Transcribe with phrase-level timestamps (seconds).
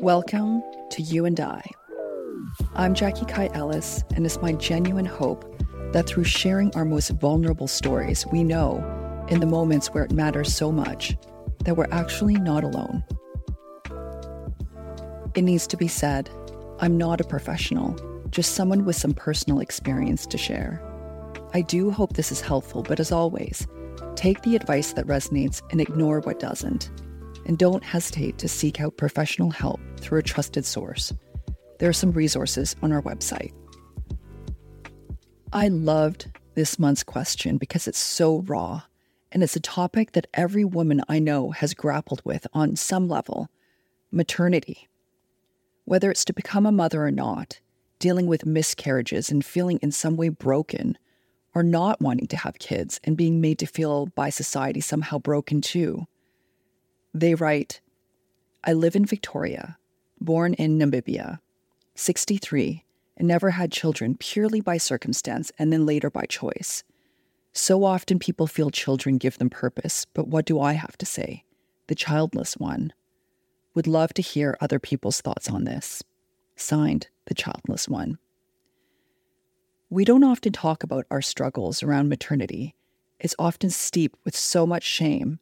[0.00, 1.62] Welcome to You and I.
[2.74, 5.42] I'm Jackie Kai Ellis, and it's my genuine hope
[5.92, 8.84] that through sharing our most vulnerable stories, we know,
[9.30, 11.16] in the moments where it matters so much,
[11.64, 13.04] that we're actually not alone.
[15.34, 16.28] It needs to be said,
[16.78, 17.96] I'm not a professional,
[18.28, 20.82] just someone with some personal experience to share.
[21.54, 23.66] I do hope this is helpful, but as always,
[24.14, 26.90] take the advice that resonates and ignore what doesn't
[27.46, 31.12] and don't hesitate to seek out professional help through a trusted source.
[31.78, 33.52] There are some resources on our website.
[35.52, 38.82] I loved this month's question because it's so raw,
[39.32, 43.48] and it's a topic that every woman I know has grappled with on some level
[44.10, 44.88] maternity.
[45.84, 47.60] Whether it's to become a mother or not,
[47.98, 50.98] dealing with miscarriages and feeling in some way broken,
[51.54, 55.60] or not wanting to have kids and being made to feel by society somehow broken
[55.60, 56.06] too.
[57.16, 57.80] They write
[58.62, 59.78] I live in Victoria,
[60.20, 61.38] born in Namibia,
[61.94, 62.84] 63,
[63.16, 66.84] and never had children purely by circumstance and then later by choice.
[67.54, 71.44] So often people feel children give them purpose, but what do I have to say?
[71.86, 72.92] The childless one.
[73.74, 76.02] Would love to hear other people's thoughts on this.
[76.54, 78.18] Signed, the childless one.
[79.88, 82.74] We don't often talk about our struggles around maternity.
[83.18, 85.38] It's often steeped with so much shame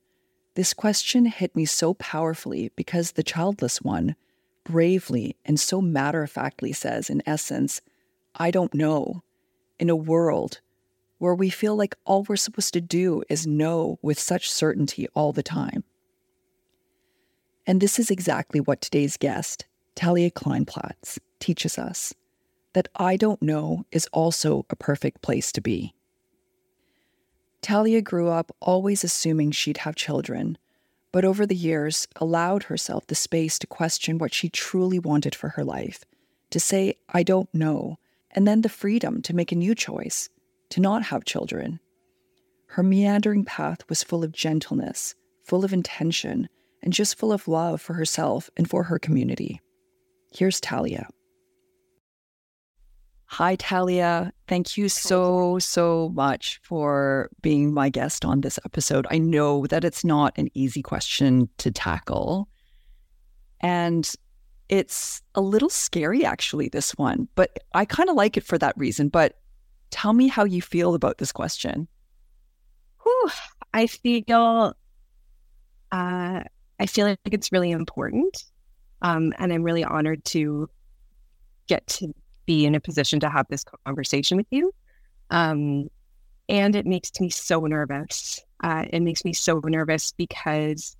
[0.54, 4.16] this question hit me so powerfully because the childless one
[4.64, 7.80] bravely and so matter of factly says, in essence,
[8.34, 9.22] I don't know,
[9.78, 10.60] in a world
[11.18, 15.32] where we feel like all we're supposed to do is know with such certainty all
[15.32, 15.84] the time.
[17.66, 22.14] And this is exactly what today's guest, Talia Kleinplatz, teaches us
[22.74, 25.93] that I don't know is also a perfect place to be.
[27.64, 30.58] Talia grew up always assuming she'd have children,
[31.12, 35.48] but over the years allowed herself the space to question what she truly wanted for
[35.48, 36.04] her life,
[36.50, 37.96] to say, I don't know,
[38.32, 40.28] and then the freedom to make a new choice,
[40.68, 41.80] to not have children.
[42.66, 46.50] Her meandering path was full of gentleness, full of intention,
[46.82, 49.62] and just full of love for herself and for her community.
[50.30, 51.08] Here's Talia.
[53.26, 54.32] Hi, Talia.
[54.46, 59.06] Thank you so, so much for being my guest on this episode.
[59.10, 62.48] I know that it's not an easy question to tackle.
[63.60, 64.10] And
[64.68, 68.76] it's a little scary, actually, this one, but I kind of like it for that
[68.76, 69.08] reason.
[69.08, 69.38] But
[69.90, 71.88] tell me how you feel about this question.
[73.02, 73.30] Whew,
[73.72, 74.74] I feel,
[75.92, 76.42] uh,
[76.80, 78.44] I feel like it's really important,
[79.02, 80.68] um, and I'm really honored to
[81.66, 82.14] get to
[82.46, 84.72] be in a position to have this conversation with you.
[85.30, 85.90] Um,
[86.48, 88.40] and it makes me so nervous.
[88.62, 90.96] Uh, it makes me so nervous because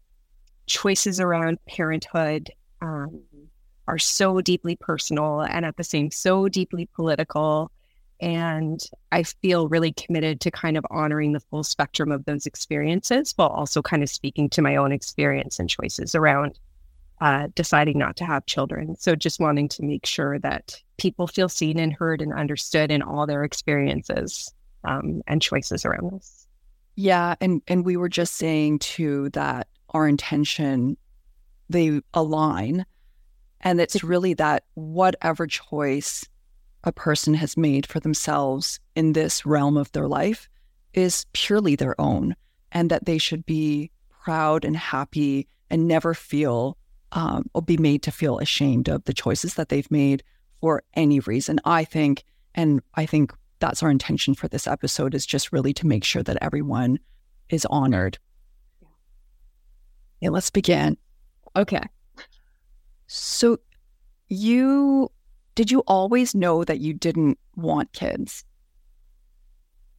[0.67, 2.51] choices around parenthood
[2.81, 3.21] um,
[3.87, 7.71] are so deeply personal and at the same so deeply political.
[8.21, 8.81] And
[9.13, 13.49] I feel really committed to kind of honoring the full spectrum of those experiences while
[13.49, 16.59] also kind of speaking to my own experience and choices around
[17.21, 18.97] uh, deciding not to have children.
[18.97, 23.03] So just wanting to make sure that people feel seen and heard and understood in
[23.03, 24.53] all their experiences
[24.85, 26.47] um, and choices around this.
[26.97, 30.97] Yeah, and and we were just saying too that our intention
[31.69, 32.87] they align,
[33.61, 36.25] and it's really that whatever choice
[36.85, 40.49] a person has made for themselves in this realm of their life
[40.93, 42.37] is purely their own,
[42.71, 43.91] and that they should be
[44.23, 46.77] proud and happy and never feel
[47.13, 50.23] um, or be made to feel ashamed of the choices that they've made
[50.65, 51.61] for any reason.
[51.67, 55.87] I think, and I think that's our intention for this episode is just really to
[55.87, 57.01] make sure that everyone
[57.51, 58.17] is honored.
[60.23, 60.97] Yeah, let's begin.
[61.55, 61.83] Okay.
[63.07, 63.59] So,
[64.29, 65.11] you
[65.55, 68.43] did you always know that you didn't want kids?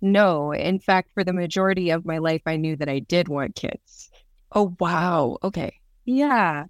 [0.01, 0.51] No.
[0.51, 4.09] In fact, for the majority of my life, I knew that I did want kids.
[4.51, 5.37] Oh, wow.
[5.43, 5.79] Okay.
[6.05, 6.63] Yeah.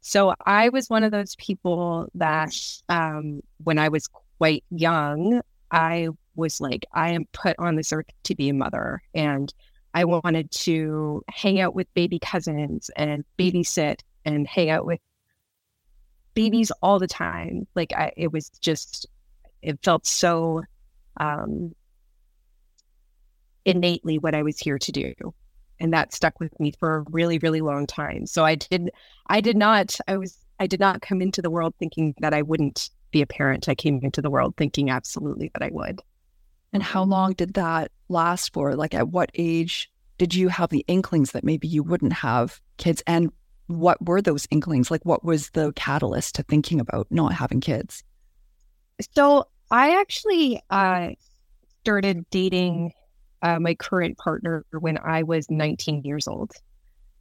[0.00, 2.54] So I was one of those people that
[2.88, 4.08] um, when I was
[4.38, 9.02] quite young, I was like, I am put on this earth to be a mother.
[9.14, 9.52] And
[9.92, 15.00] I wanted to hang out with baby cousins and babysit and hang out with
[16.34, 17.66] babies all the time.
[17.74, 19.06] Like I, it was just,
[19.60, 20.62] it felt so
[21.18, 21.74] um,
[23.64, 25.12] innately what I was here to do
[25.80, 28.26] and that stuck with me for a really really long time.
[28.26, 28.90] So i did
[29.26, 32.42] i did not i was i did not come into the world thinking that i
[32.42, 33.68] wouldn't be a parent.
[33.68, 36.02] I came into the world thinking absolutely that i would.
[36.72, 38.76] And how long did that last for?
[38.76, 43.02] Like at what age did you have the inklings that maybe you wouldn't have kids?
[43.06, 43.32] And
[43.68, 44.90] what were those inklings?
[44.90, 48.04] Like, what was the catalyst to thinking about not having kids?
[49.14, 51.10] So, I actually uh,
[51.80, 52.92] started dating
[53.42, 56.52] uh, my current partner when I was 19 years old.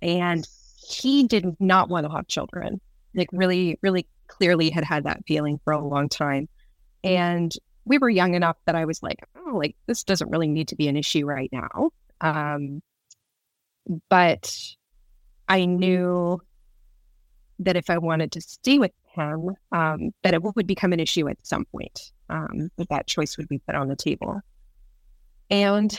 [0.01, 2.79] And he did not want to have children,
[3.13, 6.47] like, really, really clearly had had that feeling for a long time.
[7.03, 7.51] And
[7.85, 10.75] we were young enough that I was like, oh, like, this doesn't really need to
[10.75, 11.91] be an issue right now.
[12.21, 12.81] Um,
[14.09, 14.55] but
[15.47, 16.41] I knew
[17.59, 21.27] that if I wanted to stay with him, um, that it would become an issue
[21.27, 22.11] at some point.
[22.29, 24.41] Um, that that choice would be put on the table.
[25.49, 25.97] And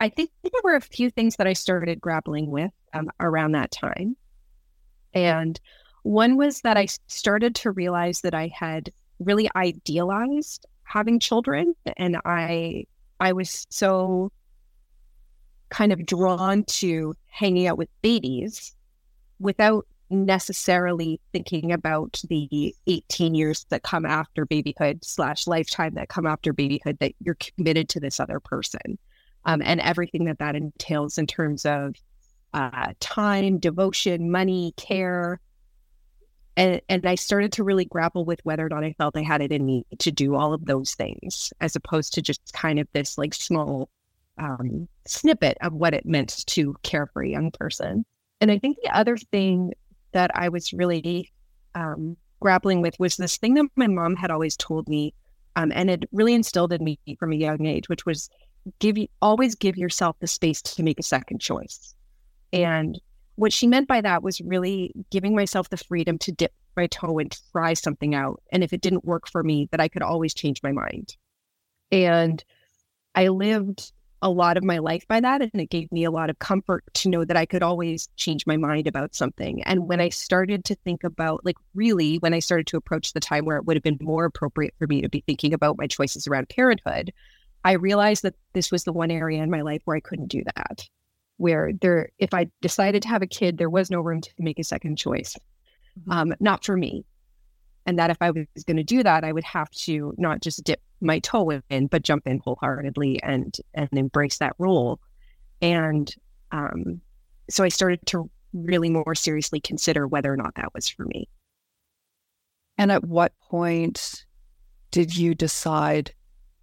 [0.00, 3.70] I think there were a few things that I started grappling with um, around that
[3.70, 4.16] time.
[5.12, 5.60] And
[6.02, 12.18] one was that I started to realize that I had really idealized having children, and
[12.24, 12.84] I
[13.20, 14.30] I was so
[15.70, 18.76] kind of drawn to hanging out with babies
[19.40, 26.26] without necessarily thinking about the 18 years that come after babyhood slash lifetime that come
[26.26, 28.98] after babyhood that you're committed to this other person
[29.44, 31.94] um, and everything that that entails in terms of
[32.52, 35.40] uh, time devotion money care
[36.56, 39.40] and, and i started to really grapple with whether or not i felt i had
[39.40, 42.86] it in me to do all of those things as opposed to just kind of
[42.92, 43.88] this like small
[44.38, 48.04] um, snippet of what it meant to care for a young person.
[48.40, 49.72] And I think the other thing
[50.14, 51.30] that I was really
[51.74, 55.14] um, grappling with was this thing that my mom had always told me,
[55.56, 58.30] um, and it really instilled in me from a young age, which was
[58.78, 61.94] give you always give yourself the space to make a second choice.
[62.52, 62.98] And
[63.36, 67.18] what she meant by that was really giving myself the freedom to dip my toe
[67.18, 68.42] and try something out.
[68.52, 71.16] And if it didn't work for me, that I could always change my mind.
[71.90, 72.42] And
[73.14, 73.92] I lived
[74.24, 75.42] a lot of my life by that.
[75.42, 78.46] And it gave me a lot of comfort to know that I could always change
[78.46, 79.62] my mind about something.
[79.64, 83.20] And when I started to think about, like, really, when I started to approach the
[83.20, 85.86] time where it would have been more appropriate for me to be thinking about my
[85.86, 87.12] choices around parenthood,
[87.64, 90.42] I realized that this was the one area in my life where I couldn't do
[90.56, 90.88] that.
[91.36, 94.58] Where there, if I decided to have a kid, there was no room to make
[94.58, 95.36] a second choice.
[96.00, 96.10] Mm-hmm.
[96.10, 97.04] Um, not for me
[97.86, 100.64] and that if I was going to do that, I would have to not just
[100.64, 105.00] dip my toe in, but jump in wholeheartedly and and embrace that role.
[105.60, 106.12] And
[106.52, 107.00] um,
[107.50, 111.28] so I started to really more seriously consider whether or not that was for me.
[112.78, 114.24] And at what point
[114.90, 116.12] did you decide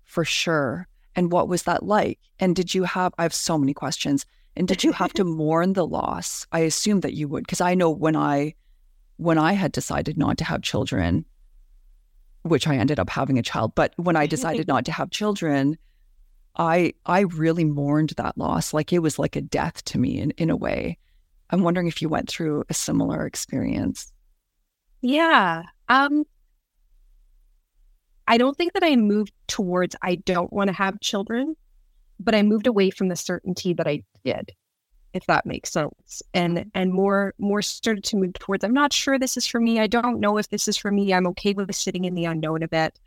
[0.04, 0.88] for sure?
[1.16, 2.20] And what was that like?
[2.40, 3.14] And did you have?
[3.18, 4.26] I have so many questions.
[4.56, 6.48] And did you have to mourn the loss?
[6.52, 8.56] I assume that you would, because I know when I
[9.22, 11.26] when I had decided not to have children,
[12.42, 15.78] which I ended up having a child, but when I decided not to have children,
[16.58, 18.74] I I really mourned that loss.
[18.74, 20.98] Like it was like a death to me in, in a way.
[21.52, 24.12] I'm wondering if you went through a similar experience.
[25.04, 25.64] Yeah.
[25.88, 26.24] Um
[28.28, 31.56] I don't think that I moved towards I don't want to have children,
[32.20, 34.52] but I moved away from the certainty that I did
[35.14, 39.20] if that makes sense and and more more started to move towards i'm not sure
[39.20, 39.80] this is for me.
[39.80, 41.14] I don't know if this is for me.
[41.14, 43.00] I'm okay with sitting in the unknown of it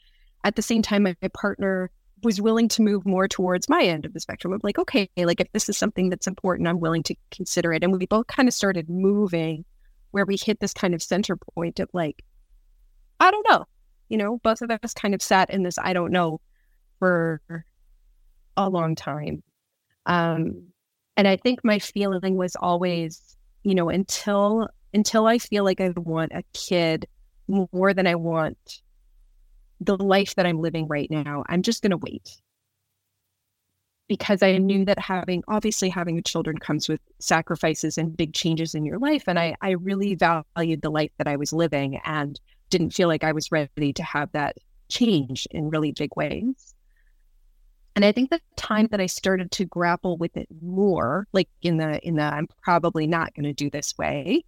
[0.44, 1.90] at the same time my, my partner
[2.22, 5.40] was willing to move more towards my end of the spectrum of like okay like
[5.40, 7.82] if this is something that's important i'm willing to consider it.
[7.82, 9.64] And we both kind of started moving
[10.12, 12.22] where we hit this kind of center point of like
[13.20, 13.64] i don't know.
[14.08, 16.40] You know both of us kind of sat in this i don't know
[16.98, 17.40] for
[18.56, 19.42] a long time.
[20.06, 20.73] Um
[21.16, 25.92] and I think my feeling was always, you know, until until I feel like I
[25.96, 27.06] want a kid
[27.48, 28.80] more than I want
[29.80, 32.40] the life that I'm living right now, I'm just going to wait.
[34.06, 38.84] Because I knew that having, obviously, having children comes with sacrifices and big changes in
[38.84, 39.24] your life.
[39.26, 43.24] And I, I really valued the life that I was living and didn't feel like
[43.24, 44.56] I was ready to have that
[44.88, 46.73] change in really big ways.
[47.96, 51.76] And I think the time that I started to grapple with it more, like in
[51.76, 54.44] the in the I'm probably not going to do this way,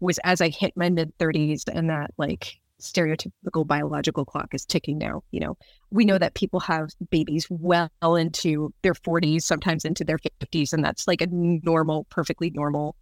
[0.00, 4.98] was as I hit my mid 30s and that like stereotypical biological clock is ticking
[4.98, 5.22] now.
[5.30, 5.56] You know,
[5.90, 10.84] we know that people have babies well into their 40s, sometimes into their 50s, and
[10.84, 12.96] that's like a normal, perfectly normal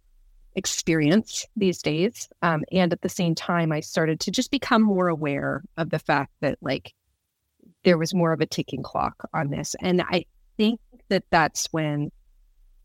[0.55, 2.27] experience these days.
[2.41, 5.99] Um, and at the same time, I started to just become more aware of the
[5.99, 6.93] fact that like
[7.83, 9.75] there was more of a ticking clock on this.
[9.81, 10.25] And I
[10.57, 12.11] think that that's when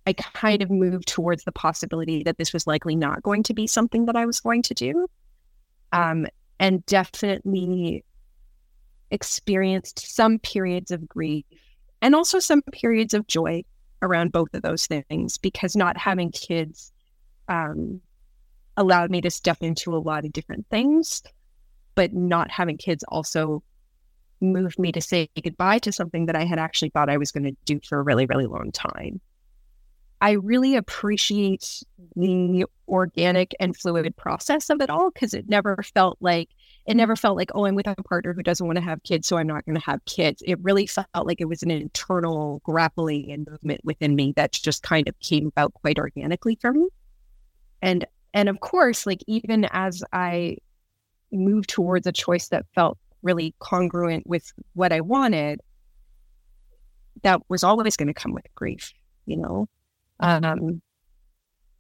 [0.07, 3.67] I kind of moved towards the possibility that this was likely not going to be
[3.67, 5.07] something that I was going to do.
[5.93, 6.27] Um,
[6.61, 8.05] and definitely
[9.11, 11.45] experienced some periods of grief
[12.01, 13.65] and also some periods of joy
[14.03, 16.93] around both of those things because not having kids
[17.49, 18.01] um,
[18.77, 21.23] allowed me to step into a lot of different things.
[21.95, 23.63] But not having kids also
[24.41, 27.45] moved me to say goodbye to something that I had actually thought I was going
[27.45, 29.21] to do for a really, really long time.
[30.25, 31.83] I really appreciate
[32.17, 36.49] the organic and fluid process of it all because it never felt like
[36.87, 39.27] it never felt like oh I'm with a partner who doesn't want to have kids
[39.27, 40.43] so I'm not going to have kids.
[40.47, 44.83] It really felt like it was an internal grappling and movement within me that just
[44.83, 46.89] kind of came about quite organically for me.
[47.83, 50.57] And and of course like even as I
[51.33, 55.61] moved towards a choice that felt really congruent with what I wanted,
[57.23, 58.93] that was always going to come with grief,
[59.27, 59.69] you know.
[60.21, 60.81] Um,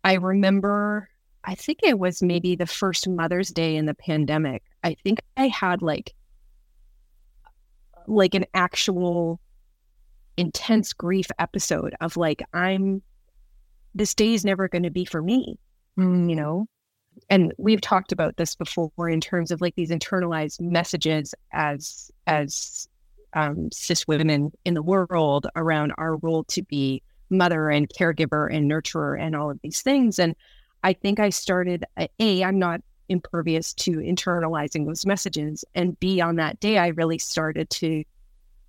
[0.02, 1.08] I remember,
[1.44, 4.62] I think it was maybe the first Mother's Day in the pandemic.
[4.82, 6.14] I think I had like,
[8.06, 9.40] like an actual
[10.36, 13.02] intense grief episode of like, I'm,
[13.94, 15.58] this day is never going to be for me,
[15.98, 16.28] mm.
[16.28, 16.66] you know?
[17.30, 22.88] And we've talked about this before in terms of like these internalized messages as as
[23.32, 28.70] um, cis women in the world around our role to be mother and caregiver and
[28.70, 30.18] nurturer and all of these things.
[30.18, 30.34] And
[30.82, 31.84] i think i started
[32.20, 35.64] a i'm not impervious to internalizing those messages.
[35.74, 38.04] And b on that day i really started to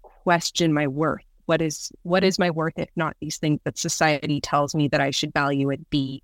[0.02, 1.24] question my worth.
[1.46, 5.02] What is what is my worth if not these things that society tells me that
[5.02, 6.24] i should value and be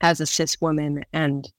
[0.00, 1.52] as a cis woman and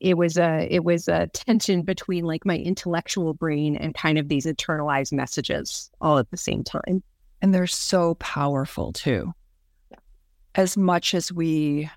[0.00, 4.28] it was a it was a tension between like my intellectual brain and kind of
[4.28, 7.02] these internalized messages all at the same time.
[7.42, 9.32] And they're so powerful too.
[9.90, 9.98] Yeah.
[10.54, 11.90] as much as we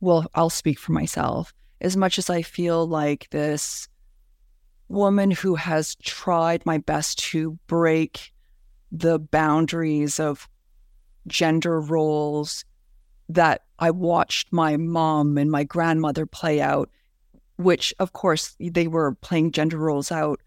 [0.00, 1.52] well i'll speak for myself.
[1.80, 3.88] As much as i feel like this
[4.88, 8.32] woman who has tried my best to break
[8.92, 10.48] the boundaries of
[11.26, 12.64] gender roles
[13.28, 16.90] that I watched my mom and my grandmother play out,
[17.56, 20.40] which, of course, they were playing gender roles out,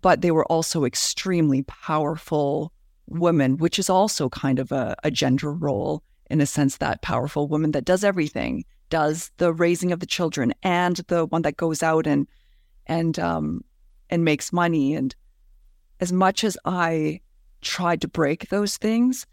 [0.00, 2.72] but they were also extremely powerful
[3.06, 7.46] women, which is also kind of a, a gender role in a sense that powerful
[7.48, 11.82] woman that does everything, does the raising of the children, and the one that goes
[11.82, 12.26] out and
[12.86, 13.62] and um,
[14.10, 14.94] and makes money.
[14.94, 15.14] And
[16.00, 17.20] as much as I
[17.60, 19.26] tried to break those things,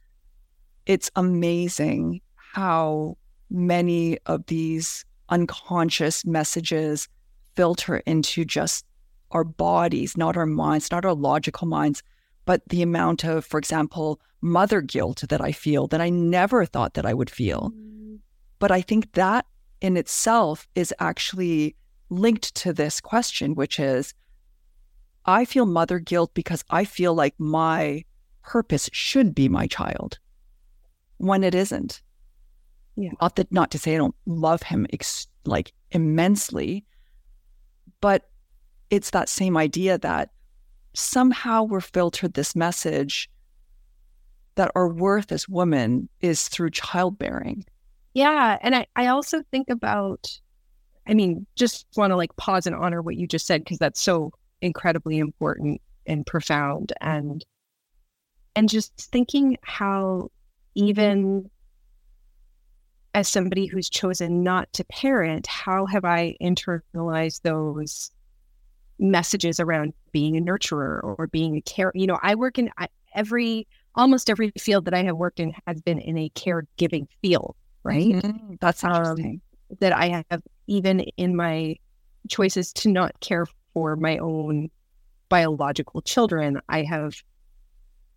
[0.86, 2.22] it's amazing
[2.54, 3.18] how
[3.50, 7.08] many of these unconscious messages
[7.56, 8.86] filter into just
[9.32, 12.04] our bodies, not our minds, not our logical minds,
[12.46, 16.96] but the amount of, for example, mother guilt that I feel that I never thought
[16.96, 17.72] that I would feel.
[17.74, 18.20] Mm.
[18.60, 19.46] But I think that
[19.80, 21.76] in itself is actually
[22.10, 24.14] linked to this question, which is
[25.26, 28.04] I feel mother guilt because I feel like my
[28.44, 30.20] purpose should be my child
[31.18, 32.02] when it isn't.
[33.02, 33.12] Yeah.
[33.20, 36.86] Not that, not to say I don't love him ex- like immensely,
[38.00, 38.30] but
[38.90, 40.30] it's that same idea that
[40.94, 43.30] somehow we're filtered this message
[44.56, 47.66] that our worth as women is through childbearing.
[48.14, 48.58] Yeah.
[48.62, 50.30] And I, I also think about,
[51.08, 54.02] I mean, just want to like pause and honor what you just said, because that's
[54.02, 56.92] so incredibly important and profound.
[57.02, 57.46] And,
[58.56, 60.30] and just thinking how
[60.76, 61.50] even
[63.14, 68.12] as somebody who's chosen not to parent, how have I internalized those
[69.00, 71.92] messages around being a nurturer or being a care?
[71.94, 72.70] You know, I work in
[73.14, 77.56] every, almost every field that I have worked in has been in a caregiving field,
[77.84, 78.14] right?
[78.16, 78.56] Mm-hmm.
[78.60, 79.42] That's um.
[79.80, 81.78] That I have, even in my
[82.28, 84.70] choices to not care for my own
[85.30, 87.14] biological children, I have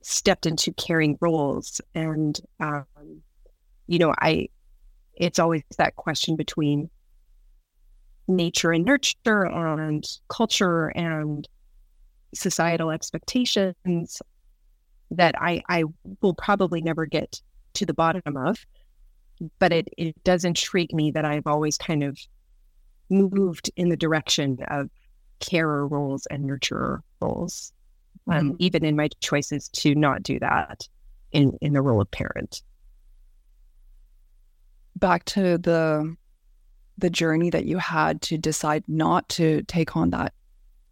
[0.03, 1.81] stepped into caring roles.
[1.95, 2.87] And, um,
[3.87, 4.49] you know, I,
[5.17, 6.91] it's always that question between
[8.27, 11.49] nature and nurture and culture and
[12.35, 14.21] societal expectations
[15.11, 15.85] that I, I
[16.21, 17.41] will probably never get
[17.75, 18.65] to the bottom of.
[19.59, 22.19] But it, it does intrigue me that I've always kind of
[23.11, 24.89] moved in the direction of
[25.41, 27.73] carer roles and nurturer roles,
[28.29, 28.57] um, mm-hmm.
[28.61, 30.89] even in my choices to not do that
[31.33, 32.63] in, in the role of parent
[34.97, 36.17] back to the
[36.97, 40.33] the journey that you had to decide not to take on that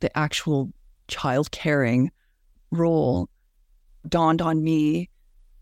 [0.01, 0.73] the actual
[1.07, 2.11] child caring
[2.73, 3.29] role
[4.09, 5.09] dawned on me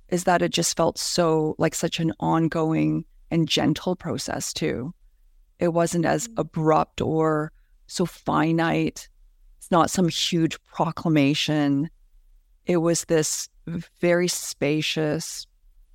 [0.08, 4.92] is that it just felt so like such an ongoing and gentle process too.
[5.58, 6.34] It wasn't as mm.
[6.38, 7.52] abrupt or
[7.86, 9.08] so finite.
[9.58, 11.90] It's not some huge proclamation.
[12.66, 13.48] It was this
[14.00, 15.46] very spacious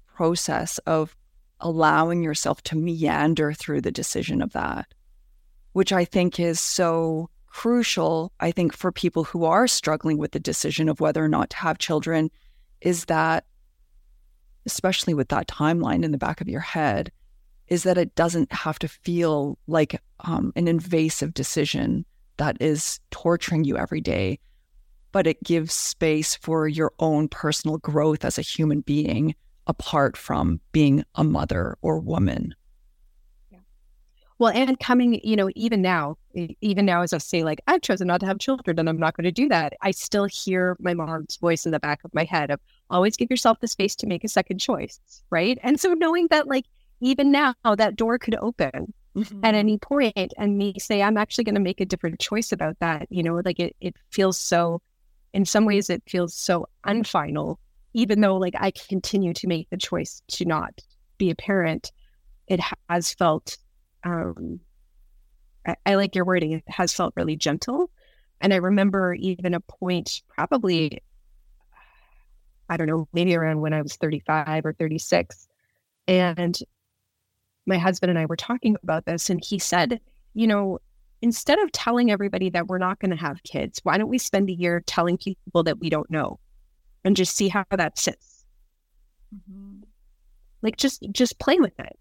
[0.06, 1.16] process of
[1.66, 4.94] allowing yourself to meander through the decision of that,
[5.74, 8.32] which I think is so crucial.
[8.40, 11.58] I think for people who are struggling with the decision of whether or not to
[11.58, 12.30] have children,
[12.82, 13.46] is that,
[14.68, 17.12] especially with that timeline in the back of your head,
[17.68, 22.06] is that it doesn't have to feel like um, an invasive decision
[22.38, 24.38] that is torturing you every day,
[25.12, 29.34] but it gives space for your own personal growth as a human being
[29.68, 32.54] apart from being a mother or woman.
[33.52, 33.60] Yeah.
[34.38, 36.18] Well, and coming, you know, even now,
[36.62, 39.16] even now, as I say, like, I've chosen not to have children and I'm not
[39.16, 42.26] going to do that, I still hear my mom's voice in the back of my
[42.26, 45.00] head of always give yourself the space to make a second choice.
[45.30, 45.58] Right.
[45.64, 46.66] And so knowing that, like,
[47.02, 49.40] even now, that door could open mm-hmm.
[49.44, 52.80] at any point and me say, I'm actually going to make a different choice about
[52.80, 53.08] that.
[53.10, 54.82] You know, like it, it feels so,
[55.34, 57.60] in some ways, it feels so unfinal
[57.96, 60.82] even though like I continue to make the choice to not
[61.18, 61.92] be a parent,
[62.46, 62.60] it
[62.90, 63.58] has felt
[64.04, 64.60] um
[65.66, 67.90] I, I like your wording, it has felt really gentle.
[68.42, 71.02] And I remember even a point probably
[72.68, 75.48] I don't know, maybe around when I was 35 or 36.
[76.08, 76.60] And
[77.66, 80.00] my husband and I were talking about this, and he said,
[80.34, 80.80] you know,
[81.22, 84.50] instead of telling everybody that we're not going to have kids, why don't we spend
[84.50, 86.40] a year telling people that we don't know?
[87.06, 88.44] And just see how that sits.
[89.34, 89.84] Mm-hmm.
[90.62, 91.98] Like just just play with it.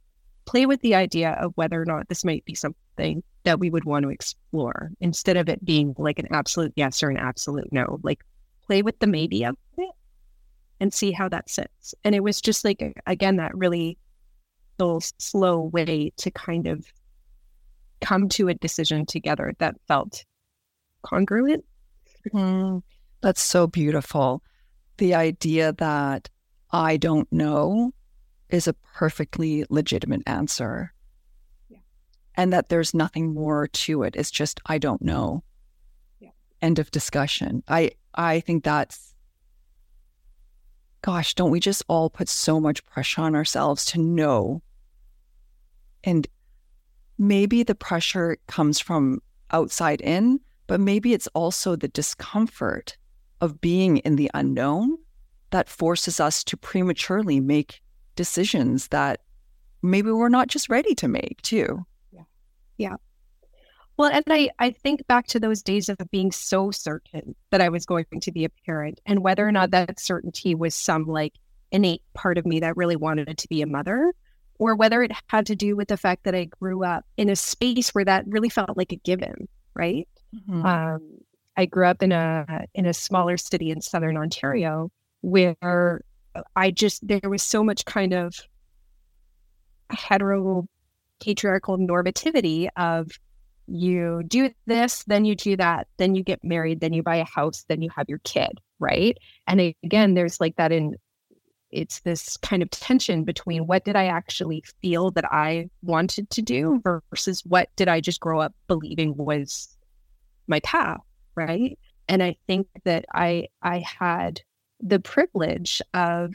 [0.46, 3.84] Play with the idea of whether or not this might be something that we would
[3.84, 8.00] want to explore instead of it being like an absolute yes or an absolute no.
[8.02, 8.24] Like
[8.66, 9.90] play with the maybe of it
[10.80, 11.94] and see how that sits.
[12.02, 13.98] And it was just like again that really
[14.78, 16.84] little slow way to kind of
[18.00, 20.24] come to a decision together that felt
[21.02, 21.64] congruent.
[22.32, 22.82] Mm,
[23.20, 24.42] that's so beautiful
[24.96, 26.28] the idea that
[26.70, 27.92] I don't know
[28.48, 30.92] is a perfectly legitimate answer.
[31.68, 31.78] Yeah.
[32.34, 34.16] And that there's nothing more to it.
[34.16, 35.42] It's just I don't know.
[36.20, 36.30] Yeah.
[36.62, 37.62] End of discussion.
[37.68, 39.14] I I think that's
[41.02, 44.62] gosh, don't we just all put so much pressure on ourselves to know?
[46.02, 46.26] And
[47.18, 52.96] maybe the pressure comes from outside in, but maybe it's also the discomfort
[53.44, 54.96] of being in the unknown
[55.50, 57.82] that forces us to prematurely make
[58.16, 59.20] decisions that
[59.82, 61.84] maybe we're not just ready to make too.
[62.10, 62.22] Yeah.
[62.78, 62.96] Yeah.
[63.96, 67.68] Well, and I, I think back to those days of being so certain that I
[67.68, 71.34] was going to be a parent and whether or not that certainty was some like
[71.70, 74.12] innate part of me that really wanted to be a mother,
[74.58, 77.36] or whether it had to do with the fact that I grew up in a
[77.36, 80.08] space where that really felt like a given, right?
[80.34, 80.64] Mm-hmm.
[80.64, 81.18] Um,
[81.56, 84.90] I grew up in a in a smaller city in southern Ontario
[85.20, 86.02] where
[86.56, 88.40] I just there was so much kind of
[89.90, 90.66] hetero
[91.20, 93.10] patriarchal normativity of
[93.66, 97.24] you do this, then you do that, then you get married, then you buy a
[97.24, 99.16] house, then you have your kid, right?
[99.46, 100.96] And again, there's like that in
[101.70, 106.42] it's this kind of tension between what did I actually feel that I wanted to
[106.42, 109.76] do versus what did I just grow up believing was
[110.46, 111.00] my path
[111.34, 111.78] right?
[112.08, 114.40] And i think that i i had
[114.80, 116.34] the privilege of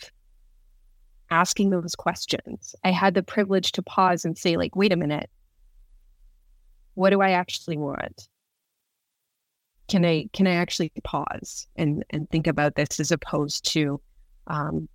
[1.31, 2.75] asking those questions.
[2.83, 5.29] I had the privilege to pause and say like wait a minute.
[6.95, 8.27] What do i actually want?
[9.87, 14.01] Can i can i actually pause and and think about this as opposed to
[14.47, 14.89] um,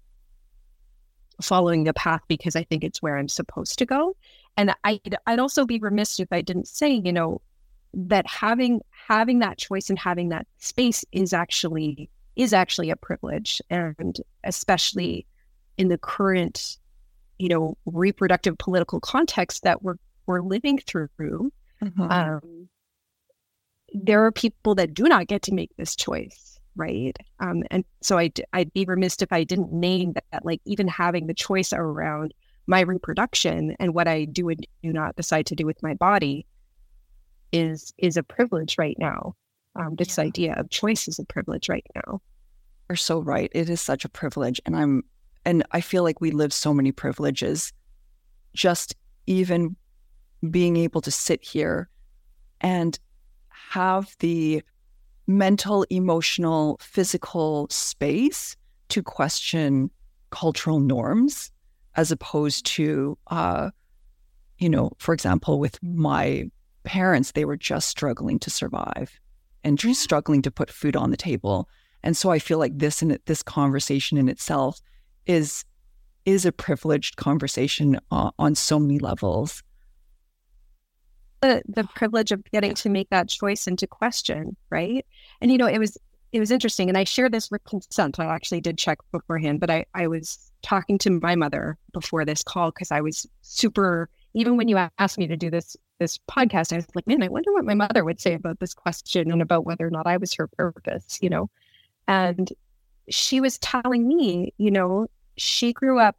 [1.43, 4.17] following the path because i think it's where i'm supposed to go?
[4.57, 7.41] And I'd, I'd also be remiss if i didn't say you know
[7.95, 13.63] that having having that choice and having that space is actually is actually a privilege
[13.71, 15.27] and especially
[15.79, 16.79] in the current
[17.39, 21.09] you know reproductive political context that we're we're living through
[21.83, 22.03] mm-hmm.
[22.03, 22.69] um,
[23.93, 28.19] there are people that do not get to make this choice right um, and so
[28.19, 31.73] I'd, I'd be remiss if i didn't name that, that like even having the choice
[31.73, 32.35] around
[32.67, 36.47] my reproduction and what i do and do not decide to do with my body
[37.55, 39.35] is is a privilege right now.
[39.77, 40.25] Um, this yeah.
[40.25, 42.21] idea of choice is a privilege right now.
[42.89, 43.51] You're so right.
[43.55, 45.05] It is such a privilege, and I'm
[45.45, 47.73] and I feel like we live so many privileges.
[48.55, 48.95] Just
[49.27, 49.77] even
[50.51, 51.89] being able to sit here
[52.61, 52.99] and
[53.49, 54.63] have the
[55.27, 58.57] mental, emotional, physical space
[58.91, 59.91] to question
[60.31, 61.51] cultural norms
[61.97, 63.71] as opposed to uh,
[64.59, 66.49] you know, for example, with my
[66.85, 69.19] parents, they were just struggling to survive
[69.65, 71.69] and just struggling to put food on the table.
[72.03, 74.81] And so I feel like this and this conversation in itself
[75.27, 75.65] is
[76.25, 79.63] is a privileged conversation uh, on so many levels.
[81.43, 85.05] The, the privilege of getting to make that choice into question, right?
[85.43, 85.99] And you know, it was
[86.33, 88.19] it was interesting, and I share this with consent.
[88.19, 92.43] I actually did check beforehand, but I I was talking to my mother before this
[92.43, 94.09] call because I was super.
[94.35, 97.29] Even when you asked me to do this this podcast, I was like, man, I
[97.29, 100.19] wonder what my mother would say about this question and about whether or not I
[100.19, 101.49] was her purpose, you know.
[102.07, 102.53] And
[103.09, 105.07] she was telling me, you know,
[105.39, 106.17] she grew up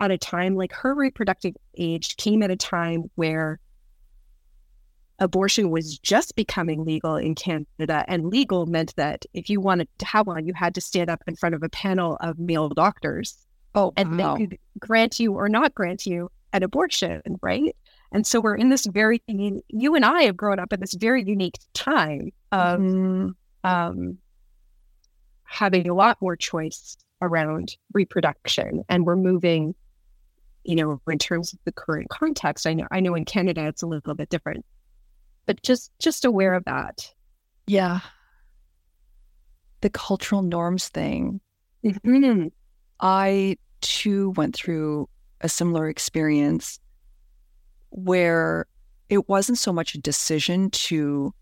[0.00, 3.58] at a time like her reproductive age came at a time where
[5.18, 8.04] abortion was just becoming legal in Canada.
[8.06, 11.22] And legal meant that if you wanted to have one, you had to stand up
[11.26, 13.34] in front of a panel of male doctors.
[13.74, 14.36] Oh, and wow.
[14.36, 17.74] they could grant you or not grant you an abortion, right?
[18.14, 21.24] And so we're in this very, you and I have grown up in this very
[21.24, 23.30] unique time of mm-hmm.
[23.64, 24.18] um,
[25.42, 28.84] having a lot more choice around reproduction.
[28.88, 29.74] And we're moving,
[30.62, 32.68] you know, in terms of the current context.
[32.68, 34.64] I know, I know in Canada it's a little bit different,
[35.46, 37.12] but just just aware of that.
[37.66, 37.98] Yeah.
[39.80, 41.40] The cultural norms thing.
[41.84, 42.46] Mm-hmm.
[43.00, 45.08] I too went through
[45.40, 46.78] a similar experience
[47.94, 48.66] where
[49.08, 51.32] it wasn't so much a decision to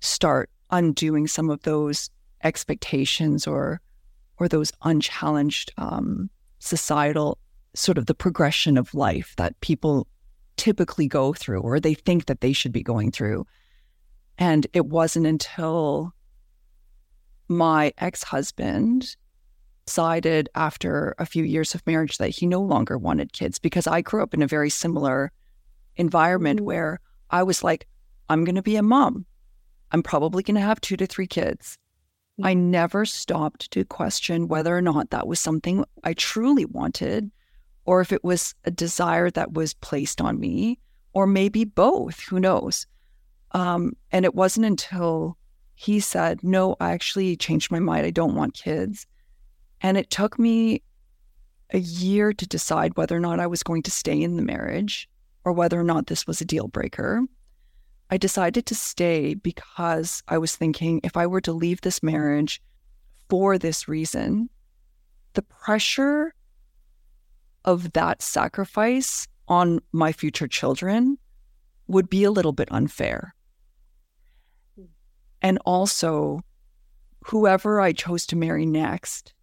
[0.00, 2.10] start undoing some of those
[2.44, 3.80] expectations or
[4.38, 7.38] or those unchallenged um, societal
[7.74, 10.06] sort of the progression of life that people
[10.56, 13.46] typically go through or they think that they should be going through.
[14.36, 16.12] And it wasn't until
[17.48, 19.16] my ex husband
[19.86, 24.00] decided after a few years of marriage that he no longer wanted kids because I
[24.00, 25.32] grew up in a very similar
[25.96, 26.64] environment Mm.
[26.64, 27.00] where
[27.30, 27.86] I was like,
[28.28, 29.26] I'm going to be a mom.
[29.90, 31.78] I'm probably going to have two to three kids.
[32.42, 37.30] I never stopped to question whether or not that was something I truly wanted
[37.84, 40.78] or if it was a desire that was placed on me,
[41.12, 42.86] or maybe both, who knows.
[43.52, 45.36] Um, and it wasn't until
[45.74, 48.06] he said, No, I actually changed my mind.
[48.06, 49.06] I don't want kids.
[49.80, 50.82] And it took me
[51.70, 55.08] a year to decide whether or not I was going to stay in the marriage
[55.44, 57.22] or whether or not this was a deal breaker.
[58.10, 62.60] I decided to stay because I was thinking if I were to leave this marriage
[63.28, 64.50] for this reason,
[65.32, 66.34] the pressure
[67.64, 71.18] of that sacrifice on my future children
[71.86, 73.34] would be a little bit unfair.
[74.76, 74.84] Hmm.
[75.40, 76.40] And also,
[77.24, 79.34] whoever I chose to marry next,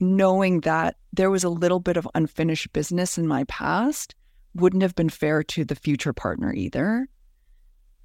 [0.00, 4.14] knowing that there was a little bit of unfinished business in my past,
[4.60, 7.08] wouldn't have been fair to the future partner either.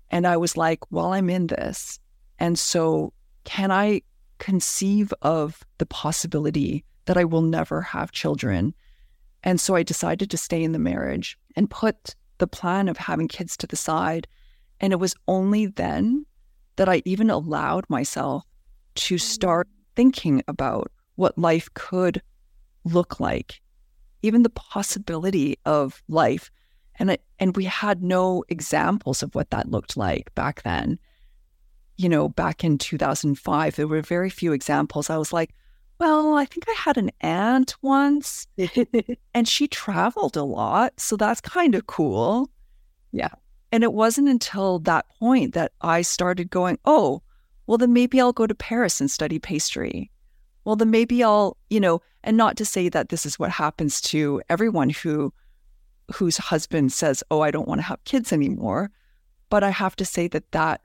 [0.09, 1.99] And I was like, well, I'm in this.
[2.39, 4.01] And so, can I
[4.39, 8.73] conceive of the possibility that I will never have children?
[9.43, 13.27] And so I decided to stay in the marriage and put the plan of having
[13.27, 14.27] kids to the side.
[14.79, 16.25] And it was only then
[16.75, 18.43] that I even allowed myself
[18.95, 22.21] to start thinking about what life could
[22.83, 23.61] look like,
[24.21, 26.51] even the possibility of life.
[26.99, 30.99] And it, and we had no examples of what that looked like back then.
[31.97, 35.09] You know, back in 2005, there were very few examples.
[35.09, 35.53] I was like,
[35.99, 38.47] well, I think I had an aunt once
[39.33, 40.99] and she traveled a lot.
[40.99, 42.49] So that's kind of cool.
[43.11, 43.29] Yeah.
[43.71, 47.21] And it wasn't until that point that I started going, oh,
[47.67, 50.11] well, then maybe I'll go to Paris and study pastry.
[50.63, 53.99] Well, then maybe I'll, you know, and not to say that this is what happens
[54.01, 55.33] to everyone who
[56.13, 58.91] whose husband says, "Oh, I don't want to have kids anymore."
[59.49, 60.81] But I have to say that that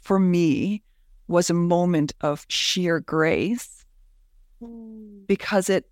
[0.00, 0.82] for me
[1.28, 3.84] was a moment of sheer grace
[4.62, 5.26] mm.
[5.26, 5.88] because it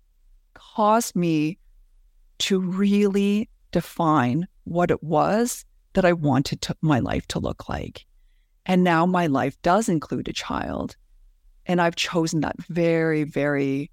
[0.53, 1.57] caused me
[2.39, 8.05] to really define what it was that I wanted to, my life to look like.
[8.65, 10.95] And now my life does include a child.
[11.69, 13.91] And I've chosen that very, very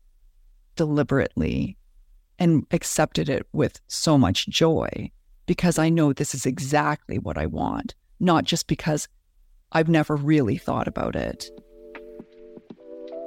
[0.77, 1.77] deliberately
[2.39, 5.11] and accepted it with so much joy
[5.45, 9.09] because I know this is exactly what I want, not just because
[9.73, 11.51] I've never really thought about it.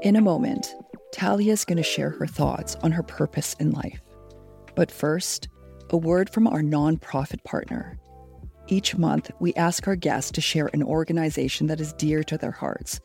[0.02, 0.74] In a moment,
[1.14, 4.02] Talia is going to share her thoughts on her purpose in life.
[4.74, 5.48] But first,
[5.92, 8.00] a word from our nonprofit partner.
[8.68, 12.52] Each month, we ask our guests to share an organization that is dear to their
[12.52, 13.00] hearts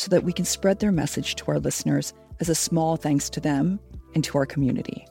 [0.00, 3.38] so that we can spread their message to our listeners as a small thanks to
[3.38, 3.78] them
[4.14, 5.06] and to our community.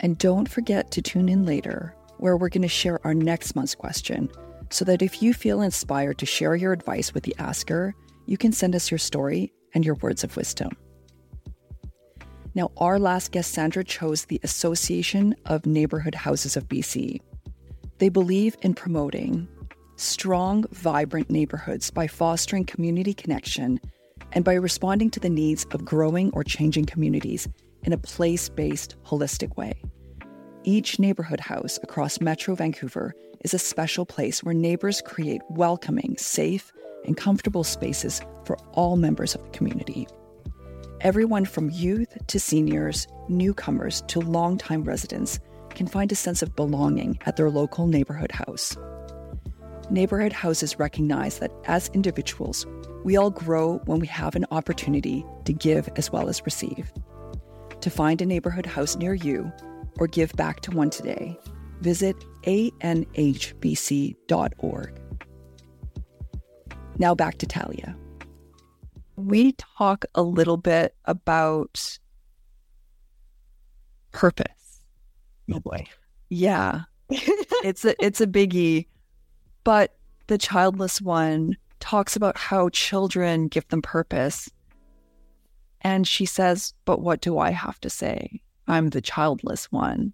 [0.00, 3.76] And don't forget to tune in later, where we're going to share our next month's
[3.76, 4.28] question
[4.70, 7.94] so that if you feel inspired to share your advice with the asker,
[8.26, 10.70] you can send us your story and your words of wisdom.
[12.56, 17.20] Now, our last guest, Sandra, chose the Association of Neighborhood Houses of BC.
[17.98, 19.46] They believe in promoting
[20.02, 23.80] strong, vibrant neighborhoods by fostering community connection
[24.32, 27.48] and by responding to the needs of growing or changing communities
[27.84, 29.74] in a place based, holistic way.
[30.64, 36.72] Each neighborhood house across Metro Vancouver is a special place where neighbors create welcoming, safe,
[37.04, 40.06] and comfortable spaces for all members of the community.
[41.00, 47.18] Everyone from youth to seniors, newcomers to longtime residents can find a sense of belonging
[47.26, 48.76] at their local neighborhood house.
[49.92, 52.66] Neighborhood houses recognize that as individuals,
[53.04, 56.90] we all grow when we have an opportunity to give as well as receive.
[57.82, 59.52] To find a neighborhood house near you
[59.98, 61.38] or give back to one today,
[61.82, 63.10] visit anhbc.org.
[66.98, 67.94] Now back to Talia.
[69.16, 71.98] We talk a little bit about
[74.10, 74.80] purpose.
[75.52, 75.84] Oh boy.
[76.30, 76.84] Yeah.
[77.10, 78.86] it's a it's a biggie.
[79.64, 79.94] But
[80.26, 84.48] the childless one talks about how children give them purpose.
[85.82, 88.40] And she says, But what do I have to say?
[88.68, 90.12] I'm the childless one.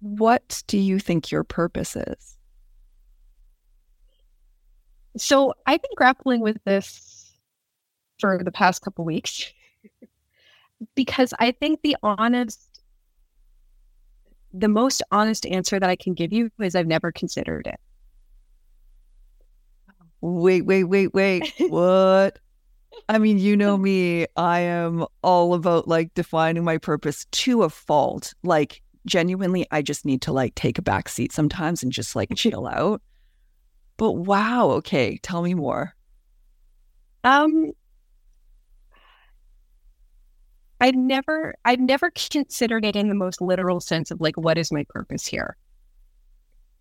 [0.00, 2.36] What do you think your purpose is?
[5.16, 7.32] So I've been grappling with this
[8.18, 9.52] for the past couple weeks
[10.94, 12.82] because I think the honest,
[14.52, 17.80] the most honest answer that I can give you is I've never considered it.
[20.20, 21.52] Wait, wait, wait, wait.
[21.68, 22.38] what?
[23.08, 24.26] I mean, you know me.
[24.36, 28.34] I am all about like defining my purpose to a fault.
[28.42, 32.30] Like, genuinely, I just need to like take a back seat sometimes and just like
[32.34, 33.02] chill out.
[33.96, 35.94] But wow, okay, tell me more.
[37.24, 37.72] Um,
[40.80, 44.70] I've never, I've never considered it in the most literal sense of like, what is
[44.70, 45.56] my purpose here?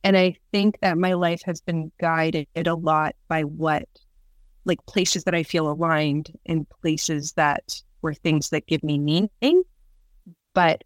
[0.06, 3.90] And I think that my life has been guided a lot by what,
[4.64, 9.64] like places that I feel aligned and places that were things that give me meaning.
[10.54, 10.84] But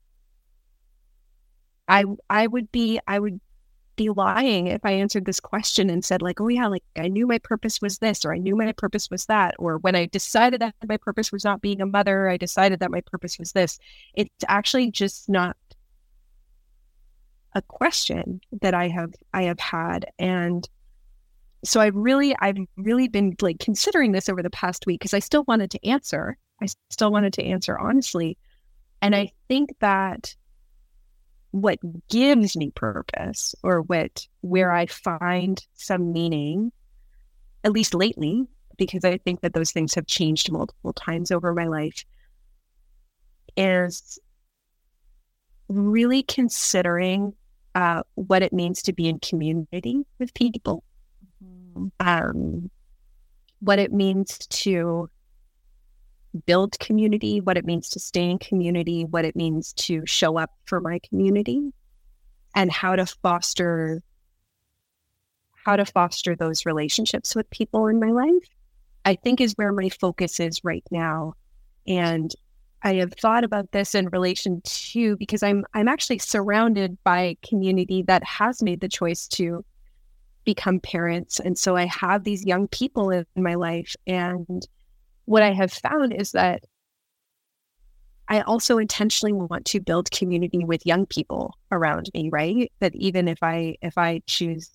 [1.89, 3.41] I, I would be, I would
[3.97, 7.27] be lying if I answered this question and said, like, oh, yeah, like I knew
[7.27, 9.53] my purpose was this, or I knew my purpose was that.
[9.59, 12.89] Or when I decided that my purpose was not being a mother, I decided that
[12.89, 13.79] my purpose was this.
[14.13, 15.57] It's actually just not
[17.53, 20.67] a question that I have I have had and
[21.63, 25.19] so I've really I've really been like considering this over the past week because I
[25.19, 26.37] still wanted to answer.
[26.61, 28.37] I still wanted to answer honestly.
[29.01, 30.35] And I think that
[31.51, 36.71] what gives me purpose or what where I find some meaning,
[37.63, 38.45] at least lately,
[38.77, 42.05] because I think that those things have changed multiple times over my life,
[43.57, 44.19] is
[45.67, 47.33] really considering
[47.75, 50.83] uh, what it means to be in community with people,
[51.43, 51.87] mm-hmm.
[51.99, 52.69] um,
[53.59, 55.09] what it means to
[56.45, 60.51] build community, what it means to stay in community, what it means to show up
[60.65, 61.71] for my community,
[62.55, 64.01] and how to foster
[65.65, 68.49] how to foster those relationships with people in my life.
[69.05, 71.33] I think is where my focus is right now.
[71.87, 72.33] And
[72.83, 78.03] I have thought about this in relation to because I'm I'm actually surrounded by community
[78.03, 79.65] that has made the choice to
[80.45, 84.65] become parents and so I have these young people in my life and
[85.25, 86.63] what I have found is that
[88.29, 92.71] I also intentionally want to build community with young people around me, right?
[92.79, 94.69] That even if I if I choose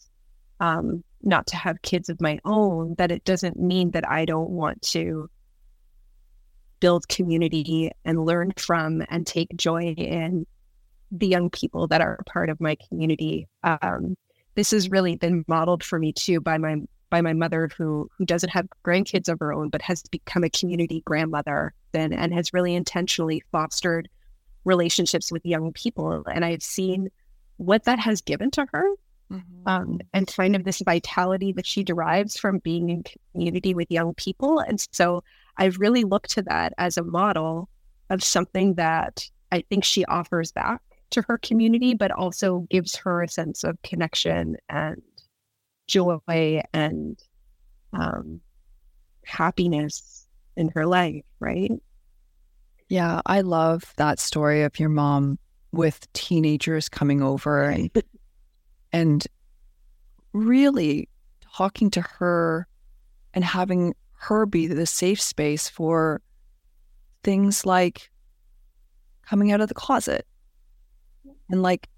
[0.60, 4.50] um, not to have kids of my own, that it doesn't mean that I don't
[4.50, 5.30] want to
[6.84, 10.44] build community and learn from and take joy in
[11.10, 13.48] the young people that are part of my community.
[13.62, 14.18] Um,
[14.54, 16.76] this has really been modeled for me too by my
[17.08, 20.50] by my mother who who doesn't have grandkids of her own but has become a
[20.50, 24.06] community grandmother then and has really intentionally fostered
[24.66, 27.08] relationships with young people and I've seen
[27.56, 28.90] what that has given to her
[29.32, 29.66] mm-hmm.
[29.66, 34.12] um, and kind of this vitality that she derives from being in community with young
[34.12, 35.24] people and so
[35.56, 37.68] I've really look to that as a model
[38.10, 43.22] of something that I think she offers back to her community, but also gives her
[43.22, 45.00] a sense of connection and
[45.86, 47.22] joy and
[47.92, 48.40] um,
[49.24, 51.72] happiness in her life, right?
[52.88, 55.38] Yeah, I love that story of your mom
[55.72, 57.90] with teenagers coming over and,
[58.92, 59.26] and
[60.32, 61.08] really
[61.54, 62.66] talking to her
[63.32, 66.20] and having her be the safe space for
[67.22, 68.10] things like
[69.26, 70.26] coming out of the closet.
[71.50, 71.88] And like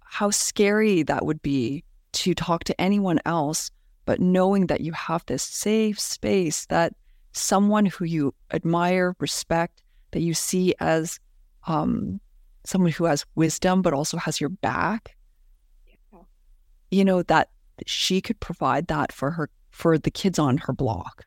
[0.00, 3.70] how scary that would be to talk to anyone else,
[4.06, 6.94] but knowing that you have this safe space that
[7.32, 11.18] someone who you admire, respect, that you see as
[11.66, 12.20] um,
[12.64, 15.16] someone who has wisdom, but also has your back.
[15.86, 16.20] Yeah.
[16.90, 17.48] You know, that
[17.86, 21.24] she could provide that for her, for the kids on her block.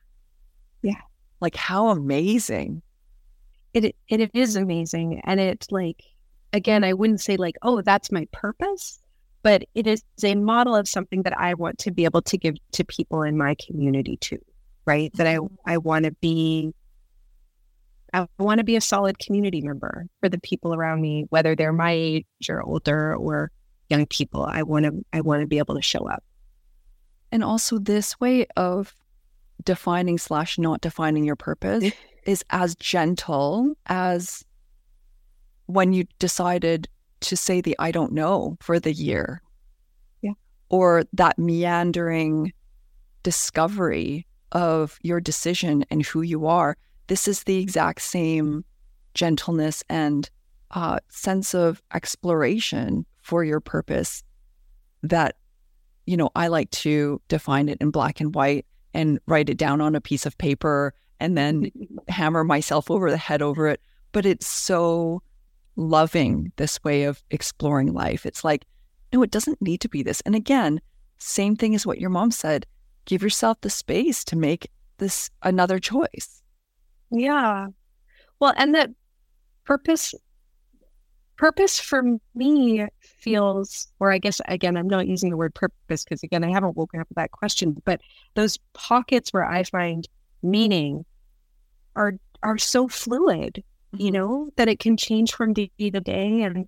[0.81, 1.01] Yeah.
[1.39, 2.81] Like, how amazing.
[3.73, 5.21] It, it is amazing.
[5.23, 6.03] And it's like,
[6.53, 8.99] again, I wouldn't say like, oh, that's my purpose,
[9.43, 12.55] but it is a model of something that I want to be able to give
[12.73, 14.39] to people in my community too,
[14.85, 15.11] right?
[15.13, 15.55] That I, mm-hmm.
[15.65, 16.73] I want to be
[18.13, 21.73] I want to be a solid community member for the people around me, whether they're
[21.73, 23.51] my age or older or
[23.89, 24.43] young people.
[24.43, 26.23] I want to I want to be able to show up.
[27.31, 28.93] And also this way of
[29.63, 31.91] defining slash not defining your purpose
[32.25, 34.45] is as gentle as
[35.65, 36.87] when you decided
[37.19, 39.41] to say the I don't know for the year.
[40.21, 40.33] Yeah.
[40.69, 42.53] Or that meandering
[43.23, 48.63] discovery of your decision and who you are this is the exact same
[49.13, 50.29] gentleness and
[50.71, 54.23] uh, sense of exploration for your purpose
[55.03, 55.35] that
[56.05, 59.81] you know i like to define it in black and white and write it down
[59.81, 61.71] on a piece of paper and then
[62.07, 63.81] hammer myself over the head over it.
[64.11, 65.21] But it's so
[65.75, 68.25] loving this way of exploring life.
[68.25, 68.65] It's like
[69.13, 70.21] no it doesn't need to be this.
[70.21, 70.81] And again
[71.19, 72.65] same thing as what your mom said
[73.05, 76.41] give yourself the space to make this another choice.
[77.09, 77.67] Yeah.
[78.39, 78.89] Well, and that
[79.63, 80.13] purpose
[81.37, 82.03] purpose for
[82.35, 82.87] me
[83.27, 86.77] feels or I guess again I'm not using the word purpose because again I haven't
[86.77, 87.99] woken up with that question, but
[88.35, 90.07] those pockets where I find
[90.41, 91.03] meaning
[91.95, 94.13] are are so fluid, you mm-hmm.
[94.13, 96.67] know, that it can change from day to day and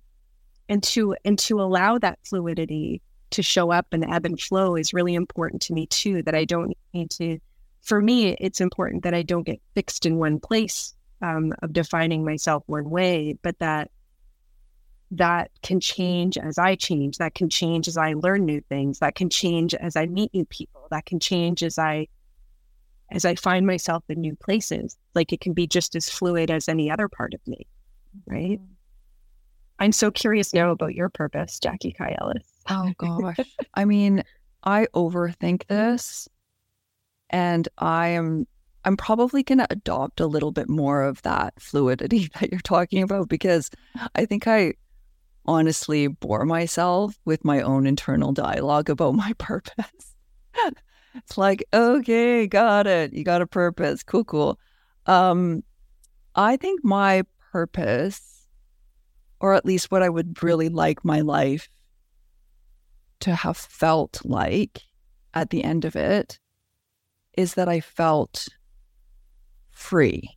[0.68, 4.92] and to and to allow that fluidity to show up and ebb and flow is
[4.92, 7.38] really important to me too that I don't need to
[7.82, 12.22] for me, it's important that I don't get fixed in one place um, of defining
[12.24, 13.90] myself one way, but that
[15.12, 17.18] that can change as I change.
[17.18, 19.00] That can change as I learn new things.
[19.00, 20.86] That can change as I meet new people.
[20.90, 22.08] That can change as I
[23.12, 24.96] as I find myself in new places.
[25.14, 27.66] Like it can be just as fluid as any other part of me,
[28.26, 28.60] right?
[28.60, 28.72] Mm-hmm.
[29.80, 32.46] I'm so curious now about your purpose, Jackie Kai Ellis.
[32.68, 33.38] Oh gosh.
[33.74, 34.22] I mean,
[34.62, 36.28] I overthink this
[37.30, 38.46] and I am
[38.84, 43.02] I'm probably going to adopt a little bit more of that fluidity that you're talking
[43.02, 43.70] about because
[44.14, 44.74] I think I
[45.46, 50.14] honestly bore myself with my own internal dialogue about my purpose.
[51.14, 53.12] it's like, okay, got it.
[53.12, 54.02] You got a purpose.
[54.02, 54.58] Cool, cool.
[55.06, 55.62] Um,
[56.34, 58.46] I think my purpose,
[59.40, 61.68] or at least what I would really like my life
[63.20, 64.82] to have felt like
[65.34, 66.38] at the end of it,
[67.36, 68.48] is that I felt
[69.70, 70.36] free.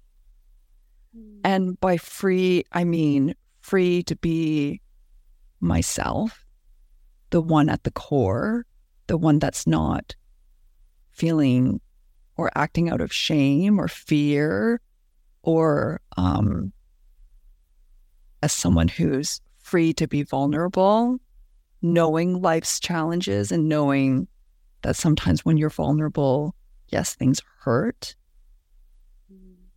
[1.15, 1.39] Mm.
[1.43, 4.81] And by free, I mean free to be
[5.63, 6.45] myself,
[7.29, 8.65] the one at the core,
[9.07, 10.15] the one that's not
[11.11, 11.79] feeling
[12.35, 14.81] or acting out of shame or fear
[15.43, 16.71] or um,
[18.41, 21.17] as someone who's free to be vulnerable,
[21.81, 24.27] knowing life's challenges and knowing
[24.81, 26.55] that sometimes when you're vulnerable,
[26.89, 28.15] yes, things hurt,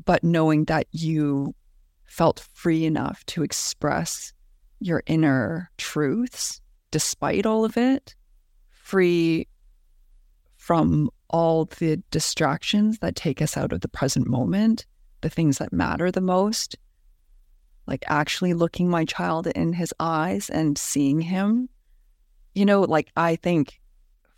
[0.04, 1.54] but knowing that you
[2.04, 4.32] felt free enough to express
[4.80, 6.60] your inner truths
[6.90, 8.14] despite all of it,
[8.70, 9.48] free
[10.56, 14.86] from all the distractions that take us out of the present moment,
[15.20, 16.76] the things that matter the most,
[17.86, 21.68] like actually looking my child in his eyes and seeing him.
[22.54, 23.80] You know, like I think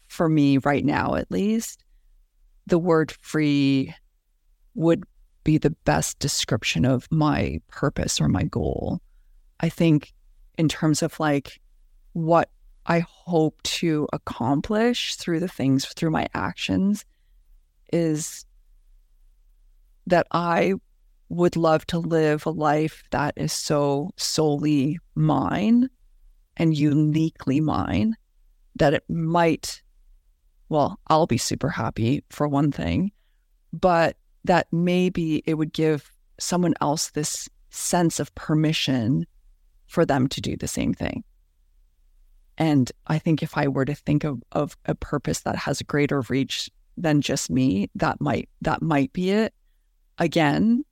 [0.09, 1.85] for me right now, at least,
[2.66, 3.94] the word free
[4.74, 5.05] would
[5.44, 9.01] be the best description of my purpose or my goal.
[9.61, 10.12] I think,
[10.59, 11.61] in terms of like
[12.12, 12.50] what
[12.84, 17.04] I hope to accomplish through the things, through my actions,
[17.92, 18.44] is
[20.06, 20.74] that I
[21.28, 25.88] would love to live a life that is so solely mine
[26.56, 28.16] and uniquely mine
[28.76, 29.82] that it might
[30.70, 33.12] well, I'll be super happy for one thing,
[33.72, 39.26] but that maybe it would give someone else this sense of permission
[39.89, 41.24] for them to do the same thing.
[42.57, 45.84] And I think if I were to think of, of a purpose that has a
[45.84, 49.55] greater reach than just me, that might that might be it.
[50.18, 50.84] Again,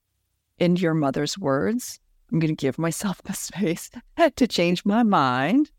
[0.59, 1.99] in your mother's words,
[2.31, 3.91] I'm going to give myself the space
[4.37, 5.71] to change my mind.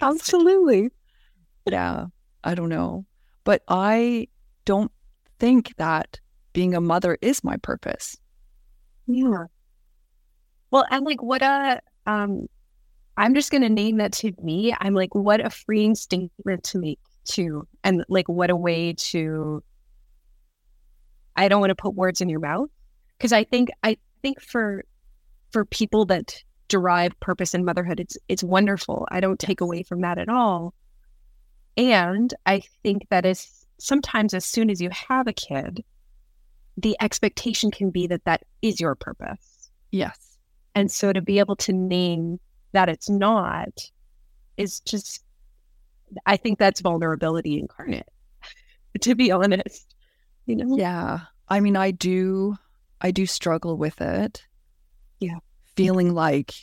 [0.00, 0.90] Absolutely.
[1.66, 2.06] Yeah,
[2.42, 3.06] I don't know.
[3.44, 4.28] But I
[4.64, 4.90] don't
[5.38, 6.20] think that
[6.52, 8.16] being a mother is my purpose.
[9.06, 9.44] Yeah.
[10.70, 12.48] Well, and like what a um
[13.16, 14.74] I'm just gonna name that to me.
[14.80, 17.66] I'm like, what a freeing statement to make too.
[17.82, 19.62] And like what a way to
[21.36, 22.70] I don't want to put words in your mouth.
[23.20, 24.84] Cause I think I think for
[25.52, 29.06] for people that derive purpose in motherhood, it's it's wonderful.
[29.10, 30.74] I don't take away from that at all.
[31.76, 35.84] And I think that is sometimes as soon as you have a kid,
[36.76, 39.70] the expectation can be that that is your purpose.
[39.90, 40.33] Yes.
[40.74, 42.40] And so to be able to name
[42.72, 43.90] that it's not
[44.56, 45.22] is just,
[46.26, 48.08] I think that's vulnerability incarnate,
[49.00, 49.94] to be honest.
[50.46, 50.76] You know?
[50.76, 51.20] Yeah.
[51.48, 52.56] I mean, I do,
[53.00, 54.44] I do struggle with it.
[55.20, 55.38] Yeah.
[55.76, 56.54] Feeling like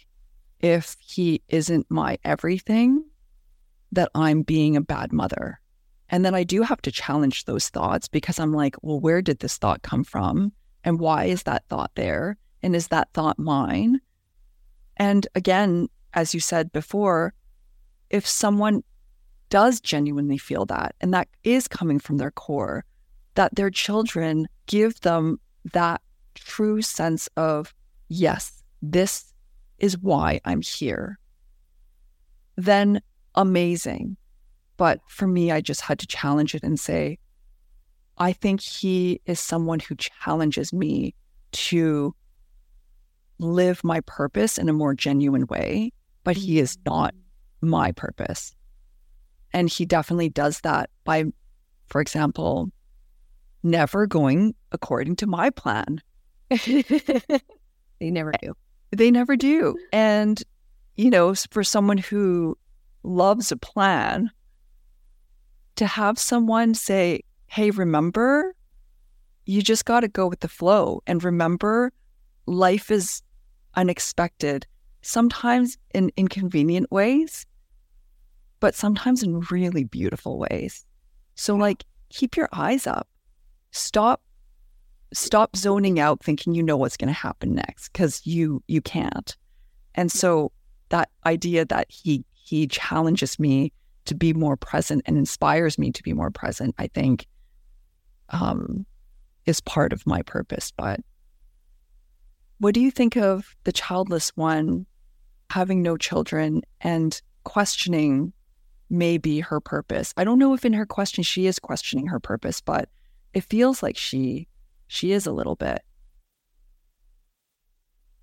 [0.59, 3.03] if he isn't my everything,
[3.91, 5.59] that I'm being a bad mother.
[6.09, 9.39] And then I do have to challenge those thoughts because I'm like, well, where did
[9.39, 10.51] this thought come from?
[10.83, 12.37] And why is that thought there?
[12.63, 13.99] And is that thought mine?
[14.97, 17.33] And again, as you said before,
[18.09, 18.83] if someone
[19.49, 22.85] does genuinely feel that, and that is coming from their core,
[23.35, 25.39] that their children give them
[25.73, 26.01] that
[26.35, 27.73] true sense of,
[28.09, 29.33] yes, this
[29.79, 31.17] is why I'm here,
[32.55, 33.01] then
[33.35, 34.17] amazing.
[34.77, 37.17] But for me, I just had to challenge it and say,
[38.17, 41.15] I think he is someone who challenges me
[41.53, 42.15] to
[43.41, 45.91] live my purpose in a more genuine way,
[46.23, 46.93] but he is mm-hmm.
[46.93, 47.15] not
[47.61, 48.55] my purpose.
[49.53, 51.25] And he definitely does that by,
[51.87, 52.71] for example,
[53.63, 56.01] never going according to my plan.
[56.65, 57.33] they
[57.99, 58.53] never do.
[58.91, 59.77] They never do.
[59.91, 60.41] And,
[60.95, 62.57] you know, for someone who
[63.03, 64.29] loves a plan,
[65.75, 68.55] to have someone say, hey, remember,
[69.45, 71.01] you just got to go with the flow.
[71.07, 71.91] And remember,
[72.45, 73.21] life is
[73.75, 74.65] unexpected,
[75.01, 77.45] sometimes in inconvenient ways,
[78.59, 80.85] but sometimes in really beautiful ways.
[81.35, 83.07] So, like, keep your eyes up.
[83.71, 84.21] Stop
[85.13, 89.35] stop zoning out thinking you know what's going to happen next because you you can't
[89.95, 90.53] and so
[90.89, 93.71] that idea that he he challenges me
[94.05, 97.27] to be more present and inspires me to be more present, I think
[98.29, 98.85] um,
[99.45, 100.71] is part of my purpose.
[100.75, 100.99] But
[102.61, 104.85] what do you think of the childless one
[105.49, 108.33] having no children and questioning
[108.87, 110.13] maybe her purpose?
[110.15, 112.87] I don't know if in her question she is questioning her purpose, but
[113.33, 114.47] it feels like she
[114.85, 115.81] she is a little bit.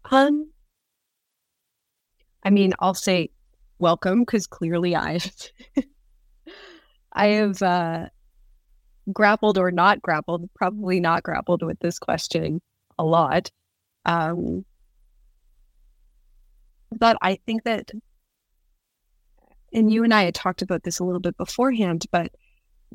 [0.08, 0.52] Um,
[2.44, 3.30] I mean, I'll say
[3.80, 5.32] welcome because clearly I've
[7.12, 8.06] I have uh,
[9.12, 12.60] grappled or not grappled, probably not grappled with this question
[13.00, 13.50] a lot.
[14.08, 14.64] Um,
[16.90, 17.90] but I think that,
[19.72, 22.32] and you and I had talked about this a little bit beforehand, but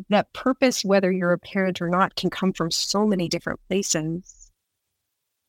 [0.09, 4.51] that purpose, whether you're a parent or not, can come from so many different places.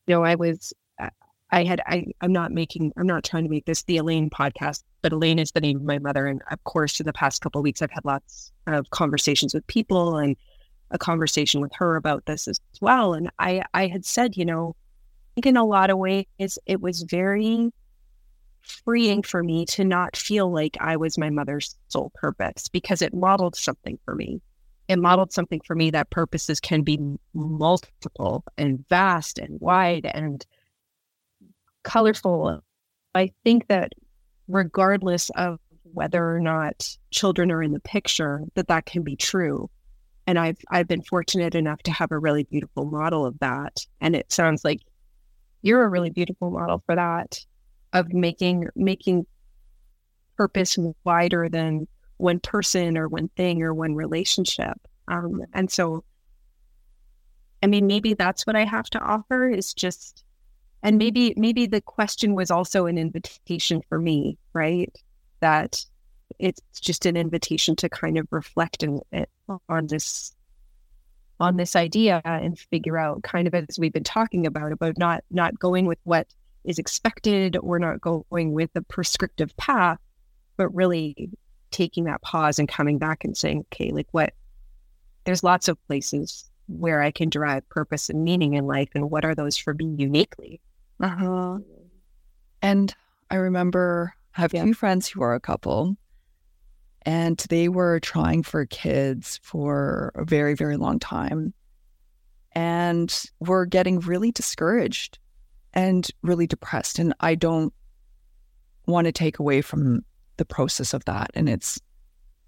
[0.05, 0.71] You know, I was
[1.51, 4.83] I had I I'm not making I'm not trying to make this the Elaine podcast,
[5.01, 7.61] but Elaine is the name of my mother, and of course, in the past couple
[7.63, 10.35] weeks, I've had lots of conversations with people and
[10.91, 13.15] a conversation with her about this as well.
[13.15, 14.75] And I I had said, you know,
[15.43, 16.25] in a lot of ways,
[16.65, 17.71] it was very
[18.61, 23.13] freeing for me to not feel like I was my mother's sole purpose because it
[23.13, 24.41] modeled something for me.
[24.87, 26.99] It modeled something for me that purposes can be
[27.33, 30.45] multiple and vast and wide and
[31.83, 32.61] colorful.
[33.13, 33.93] I think that
[34.47, 39.69] regardless of whether or not children are in the picture, that that can be true.
[40.27, 43.85] And I've I've been fortunate enough to have a really beautiful model of that.
[44.01, 44.81] And it sounds like
[45.65, 47.43] you're a really beautiful model for that
[47.91, 49.25] of making making
[50.37, 51.87] purpose wider than
[52.17, 54.77] one person or one thing or one relationship.
[55.07, 56.03] Um, and so,
[57.63, 60.23] I mean, maybe that's what I have to offer is just
[60.83, 64.95] and maybe maybe the question was also an invitation for me right
[65.39, 65.83] that
[66.37, 68.99] it's just an invitation to kind of reflect in,
[69.67, 70.35] on this
[71.39, 75.23] on this idea and figure out kind of as we've been talking about about not
[75.31, 76.27] not going with what
[76.63, 79.99] is expected or not going with the prescriptive path
[80.57, 81.29] but really
[81.71, 84.33] taking that pause and coming back and saying okay like what
[85.25, 89.25] there's lots of places where i can derive purpose and meaning in life and what
[89.25, 90.59] are those for me uniquely
[91.01, 91.57] uh-huh.
[92.61, 92.95] And
[93.29, 94.63] I remember I have a Yeah.
[94.63, 95.97] few friends who are a couple,
[97.05, 101.53] and they were trying for kids for a very, very long time
[102.53, 105.19] and were getting really discouraged
[105.73, 106.99] and really depressed.
[106.99, 107.73] And I don't
[108.87, 110.03] want to take away from
[110.37, 111.31] the process of that.
[111.35, 111.79] And it's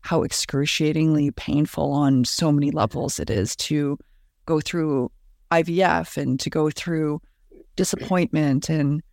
[0.02, 3.98] how excruciatingly painful on so many levels it is to
[4.46, 5.12] go through
[5.52, 7.22] IVF and to go through
[7.76, 9.04] disappointment and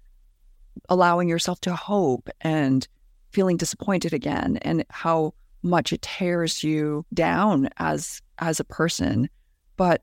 [0.89, 2.87] allowing yourself to hope and
[3.35, 9.29] feeling disappointed again and how much it tears you down as as a person.
[9.77, 10.03] But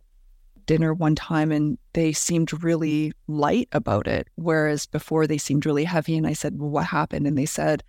[0.65, 5.83] dinner one time and they seemed really light about it whereas before they seemed really
[5.83, 7.25] heavy and i said well, what happened?
[7.25, 7.83] And they said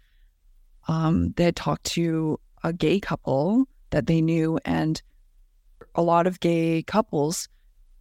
[0.88, 5.02] um, they had talked to a gay couple that they knew and
[5.94, 7.48] a lot of gay couples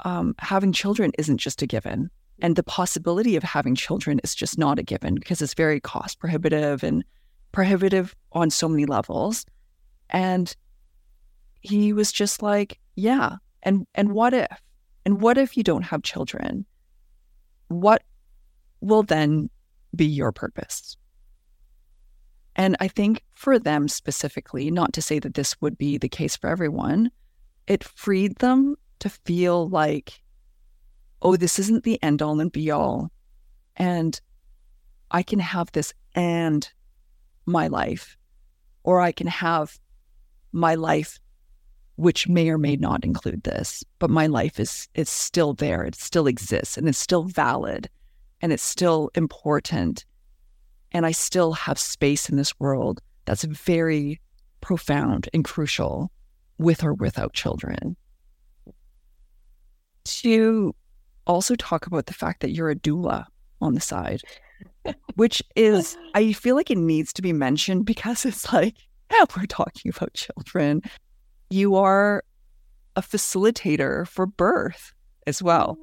[0.02, 2.10] um, having children isn't just a given.
[2.42, 6.20] And the possibility of having children is just not a given because it's very cost
[6.20, 7.04] prohibitive and
[7.52, 9.45] prohibitive on so many levels.
[10.10, 10.56] And
[11.62, 14.62] he was just like yeah and and what if
[15.06, 16.66] and what if you don't have children?
[17.68, 18.04] What
[18.82, 19.49] will then
[19.95, 20.97] be your purpose?
[22.56, 26.36] And i think for them specifically not to say that this would be the case
[26.36, 27.10] for everyone
[27.66, 30.22] it freed them to feel like
[31.22, 33.12] oh, this isn't the end all and be all.
[33.76, 34.20] And
[35.12, 36.70] I can have this and
[37.46, 38.18] my life,
[38.84, 39.80] or I can have
[40.52, 41.20] my life,
[41.96, 45.84] which may or may not include this, but my life is is still there.
[45.84, 47.89] It still exists and it's still valid
[48.42, 50.06] and it's still important.
[50.92, 54.20] And I still have space in this world that's very
[54.60, 56.12] profound and crucial
[56.58, 57.96] with or without children.
[60.04, 60.76] To
[61.28, 63.26] also talk about the fact that you're a doula
[63.62, 64.22] on the side,
[65.15, 68.75] which is, I feel like it needs to be mentioned because it's like,
[69.11, 70.82] yeah, we're talking about children.
[71.49, 72.23] You are
[72.95, 74.93] a facilitator for birth
[75.27, 75.77] as well.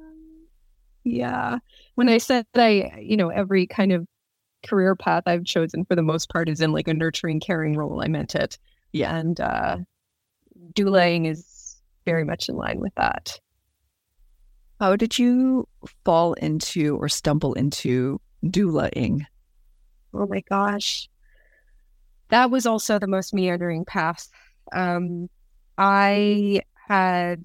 [1.03, 1.59] Yeah.
[1.95, 4.05] When I said I, you know, every kind of
[4.65, 8.01] career path I've chosen for the most part is in like a nurturing, caring role,
[8.03, 8.57] I meant it.
[8.91, 9.15] Yeah.
[9.15, 9.77] And uh,
[10.73, 13.39] doulaing is very much in line with that.
[14.79, 15.67] How did you
[16.05, 19.25] fall into or stumble into doulaing?
[20.13, 21.09] Oh my gosh.
[22.29, 24.27] That was also the most meandering path.
[24.71, 25.29] Um,
[25.77, 27.43] I had,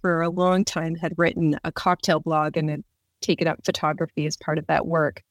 [0.00, 2.84] for a long time, had written a cocktail blog and had
[3.20, 5.22] taken up photography as part of that work.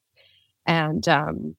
[0.66, 1.56] And um,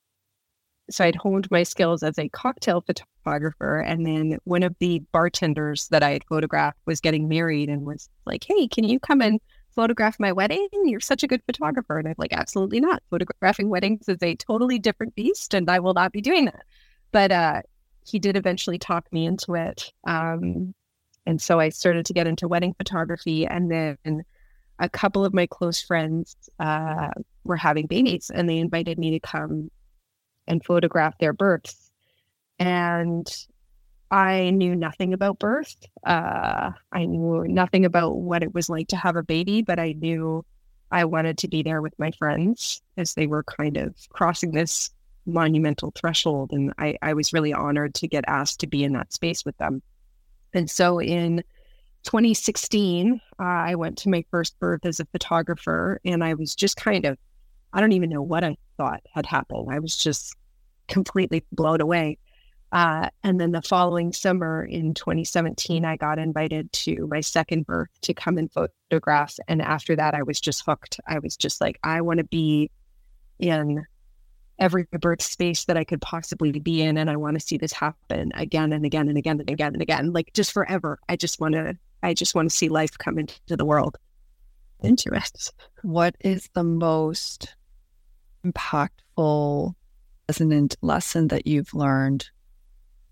[0.90, 3.80] so I'd honed my skills as a cocktail photographer.
[3.80, 8.10] And then one of the bartenders that I had photographed was getting married and was
[8.26, 9.40] like, hey, can you come and
[9.78, 10.68] photograph my wedding?
[10.86, 12.00] You're such a good photographer.
[12.00, 13.04] And I'm like, absolutely not.
[13.12, 16.66] Photographing weddings is a totally different beast, and I will not be doing that.
[17.12, 17.62] But uh,
[18.04, 19.94] he did eventually talk me into it.
[20.06, 20.74] Um,
[21.28, 23.46] and so I started to get into wedding photography.
[23.46, 24.24] And then
[24.80, 27.10] a couple of my close friends uh,
[27.44, 29.70] were having babies, and they invited me to come
[30.48, 31.92] and photograph their births.
[32.58, 33.28] And
[34.10, 35.76] I knew nothing about birth.
[36.06, 39.94] Uh, I knew nothing about what it was like to have a baby, but I
[39.94, 40.46] knew
[40.92, 44.90] I wanted to be there with my friends as they were kind of crossing this
[45.26, 46.52] monumental threshold.
[46.54, 49.58] And I, I was really honored to get asked to be in that space with
[49.58, 49.82] them.
[50.54, 51.44] And so in
[52.04, 56.78] 2016, uh, I went to my first birth as a photographer, and I was just
[56.78, 57.18] kind of,
[57.74, 59.68] I don't even know what I thought had happened.
[59.70, 60.34] I was just
[60.88, 62.18] completely blown away.
[62.72, 67.90] Uh, and then the following summer in 2017, I got invited to my second birth
[68.02, 69.36] to come and photograph.
[69.48, 71.00] And after that, I was just hooked.
[71.08, 72.70] I was just like, I want to be
[73.40, 73.86] in
[74.60, 76.98] every birth space that I could possibly be in.
[76.98, 79.82] And I want to see this happen again and again and again and again and
[79.82, 81.00] again, like just forever.
[81.08, 83.98] I just want to, I just want to see life come into the world.
[84.82, 85.10] Into.
[85.84, 87.56] What is the most
[88.46, 89.74] impactful,
[90.28, 92.30] resonant lesson that you've learned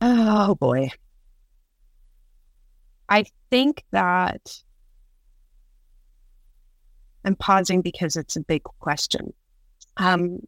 [0.01, 0.89] Oh boy.
[3.07, 4.61] I think that
[7.23, 9.33] I'm pausing because it's a big question.
[9.97, 10.39] Um,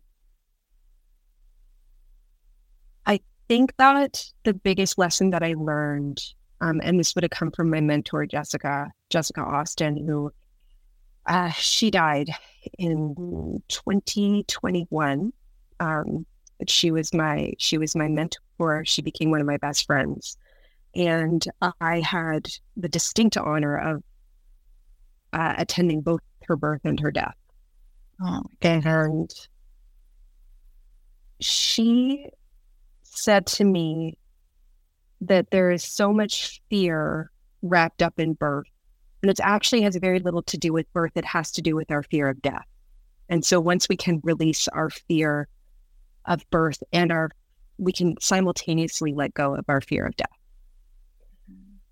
[3.06, 6.22] I think that the biggest lesson that I learned,
[6.62, 10.32] um, and this would have come from my mentor, Jessica, Jessica Austin, who
[11.26, 12.30] uh, she died
[12.78, 15.34] in 2021.
[15.80, 16.26] Um,
[16.60, 18.84] but she was my she was my mentor.
[18.86, 20.38] She became one of my best friends,
[20.96, 21.46] and
[21.82, 24.04] I had the distinct honor of
[25.34, 27.36] uh, attending both her birth and her death.
[28.22, 29.32] Oh, and
[31.40, 32.28] she
[33.04, 34.18] said to me
[35.22, 37.32] that there is so much fear
[37.62, 38.68] wrapped up in birth.
[39.24, 41.12] And it actually has very little to do with birth.
[41.16, 42.66] It has to do with our fear of death.
[43.30, 45.48] And so once we can release our fear
[46.28, 47.32] of birth and our,
[47.78, 50.30] we can simultaneously let go of our fear of death.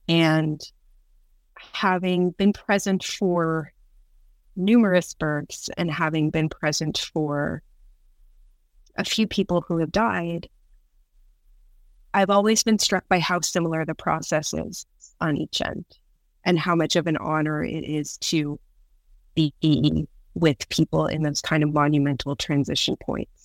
[0.07, 0.61] And
[1.73, 3.71] having been present for
[4.55, 7.61] numerous births and having been present for
[8.97, 10.47] a few people who have died,
[12.13, 14.86] I've always been struck by how similar the process is
[15.19, 15.86] on each end
[16.45, 18.59] and how much of an honor it is to
[19.33, 23.45] be with people in those kind of monumental transition points.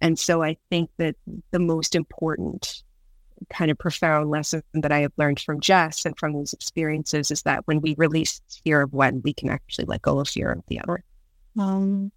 [0.00, 1.16] And so I think that
[1.50, 2.82] the most important
[3.48, 7.42] kind of profound lesson that I have learned from Jess and from these experiences is
[7.42, 10.62] that when we release fear of one, we can actually let go of fear of
[10.68, 11.02] the other.
[11.58, 12.12] Um,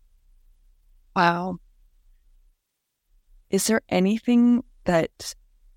[1.16, 1.58] wow.
[3.50, 5.34] Is there anything that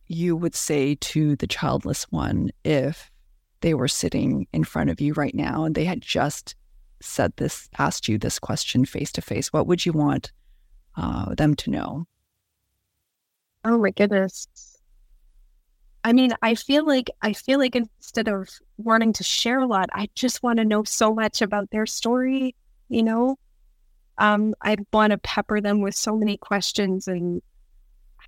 [0.08, 3.10] you would say to the childless one if
[3.60, 6.54] they were sitting in front of you right now and they had just
[7.00, 9.52] said this, asked you this question face to face?
[9.52, 10.32] What would you want
[10.96, 12.06] uh, them to know?
[13.64, 14.48] Oh my goodness.
[16.04, 19.90] I mean, I feel like I feel like instead of wanting to share a lot,
[19.92, 22.54] I just want to know so much about their story,
[22.88, 23.36] you know?
[24.18, 27.42] Um, I want to pepper them with so many questions and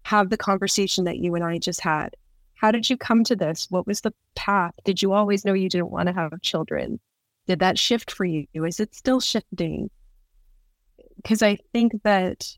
[0.03, 2.17] have the conversation that you and I just had.
[2.55, 3.69] How did you come to this?
[3.71, 4.75] What was the path?
[4.85, 6.99] Did you always know you didn't want to have children?
[7.47, 8.47] Did that shift for you?
[8.53, 9.89] Is it still shifting?
[11.19, 12.57] Because I think that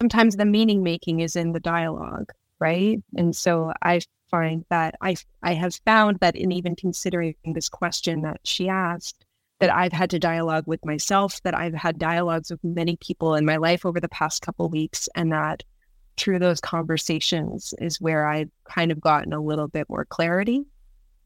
[0.00, 3.02] sometimes the meaning making is in the dialogue right?
[3.16, 8.22] And so I find that I I have found that in even considering this question
[8.22, 9.24] that she asked,
[9.58, 13.44] that I've had to dialogue with myself, that I've had dialogues with many people in
[13.44, 15.64] my life over the past couple weeks, and that
[16.16, 20.62] through those conversations is where I've kind of gotten a little bit more clarity.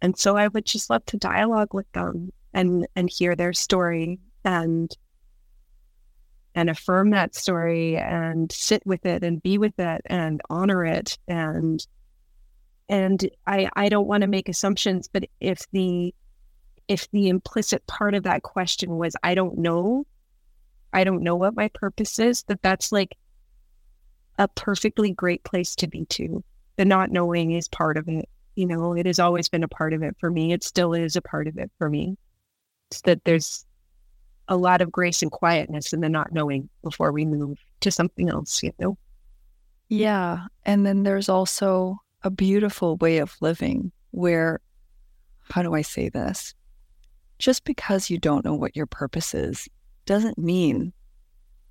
[0.01, 4.21] And so I would just love to dialogue with them and and hear their story
[4.45, 4.91] and
[6.55, 11.19] and affirm that story and sit with it and be with it and honor it.
[11.29, 11.85] And
[12.89, 16.15] and i i don't want to make assumptions but if the
[16.87, 20.05] if the implicit part of that question was i don't know
[20.93, 23.17] i don't know what my purpose is that that's like
[24.39, 26.43] a perfectly great place to be too.
[26.77, 29.93] The not knowing is part of it you know it has always been a part
[29.93, 30.53] of it for me.
[30.53, 32.17] It still is a part of it for me.
[32.91, 33.65] It's that there's
[34.49, 38.29] a lot of grace and quietness in the not knowing before we move to something
[38.29, 38.99] else, you know?
[39.89, 40.47] Yeah.
[40.65, 44.61] And then there's also a beautiful way of living where,
[45.43, 46.55] how do I say this?
[47.39, 49.69] Just because you don't know what your purpose is
[50.07, 50.93] doesn't mean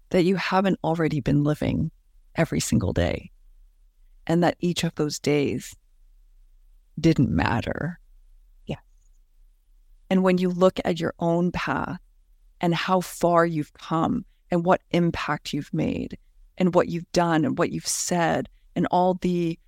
[0.09, 1.89] that you haven't already been living
[2.35, 3.31] every single day
[4.27, 5.75] and that each of those days
[6.99, 7.99] didn't matter.
[8.65, 8.77] Yeah.
[10.09, 11.99] And when you look at your own path
[12.63, 16.17] and how far you've come and what impact you've made
[16.57, 19.59] and what you've done and what you've said and all the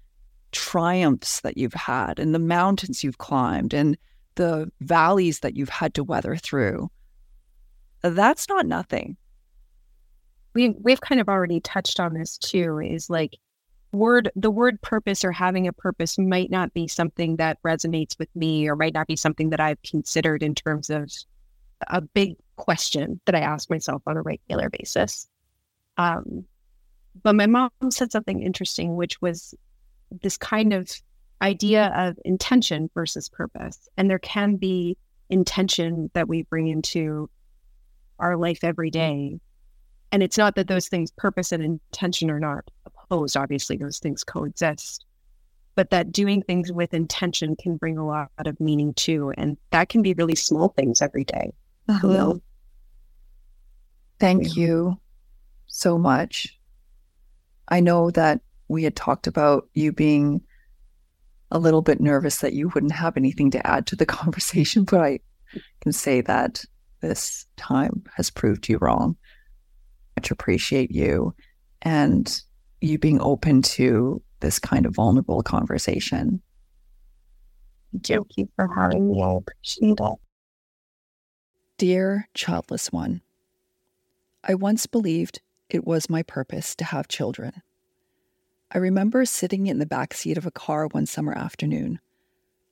[0.53, 3.97] triumphs that you've had and the mountains you've climbed and
[4.35, 6.89] the valleys that you've had to weather through.
[8.01, 9.17] That's not nothing.
[10.53, 13.31] We we've kind of already touched on this too is like
[13.91, 18.33] word the word purpose or having a purpose might not be something that resonates with
[18.37, 21.11] me or might not be something that I've considered in terms of
[21.87, 25.27] a big question that I ask myself on a regular basis.
[25.97, 26.45] Um,
[27.23, 29.55] but my mom said something interesting, which was
[30.21, 30.91] this kind of
[31.41, 33.87] idea of intention versus purpose.
[33.97, 34.97] And there can be
[35.29, 37.29] intention that we bring into
[38.19, 39.39] our life every day.
[40.11, 43.35] And it's not that those things, purpose and intention, are not opposed.
[43.35, 45.05] Obviously, those things coexist.
[45.75, 49.33] But that doing things with intention can bring a lot of meaning too.
[49.37, 51.51] And that can be really small things every day.
[51.87, 52.33] Uh-huh.
[54.19, 54.99] Thank you
[55.67, 56.57] so much.
[57.67, 60.41] I know that we had talked about you being
[61.51, 65.01] a little bit nervous that you wouldn't have anything to add to the conversation, but
[65.01, 65.19] I
[65.81, 66.63] can say that
[67.01, 69.15] this time has proved you wrong.
[70.17, 71.35] Much appreciate you
[71.81, 72.41] and
[72.81, 76.41] you being open to this kind of vulnerable conversation.
[78.03, 79.21] Thank you for having me.
[79.21, 80.24] I appreciate it.
[81.77, 83.21] Dear childless one,
[84.45, 87.61] I once believed it was my purpose to have children.
[88.71, 91.99] I remember sitting in the back seat of a car one summer afternoon.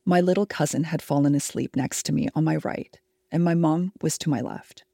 [0.05, 2.97] My little cousin had fallen asleep next to me on my right,
[3.29, 4.85] and my mom was to my left.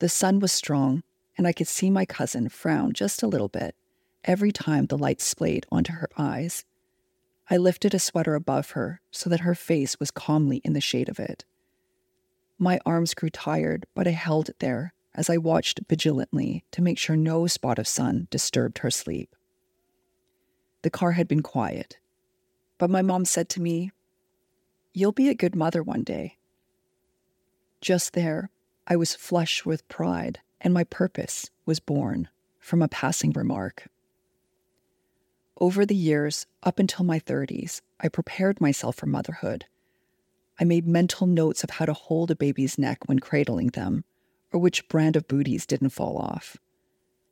[0.00, 1.04] The sun was strong,
[1.38, 3.76] and I could see my cousin frown just a little bit
[4.24, 6.64] every time the light splayed onto her eyes.
[7.48, 11.08] I lifted a sweater above her so that her face was calmly in the shade
[11.08, 11.44] of it.
[12.58, 16.98] My arms grew tired, but I held it there as I watched vigilantly to make
[16.98, 19.34] sure no spot of sun disturbed her sleep.
[20.82, 21.98] The car had been quiet,
[22.78, 23.90] but my mom said to me,
[24.92, 26.36] You'll be a good mother one day.
[27.80, 28.50] Just there,
[28.86, 32.28] I was flush with pride, and my purpose was born
[32.60, 33.88] from a passing remark.
[35.60, 39.66] Over the years, up until my 30s, I prepared myself for motherhood.
[40.60, 44.04] I made mental notes of how to hold a baby's neck when cradling them,
[44.52, 46.56] or which brand of booties didn't fall off.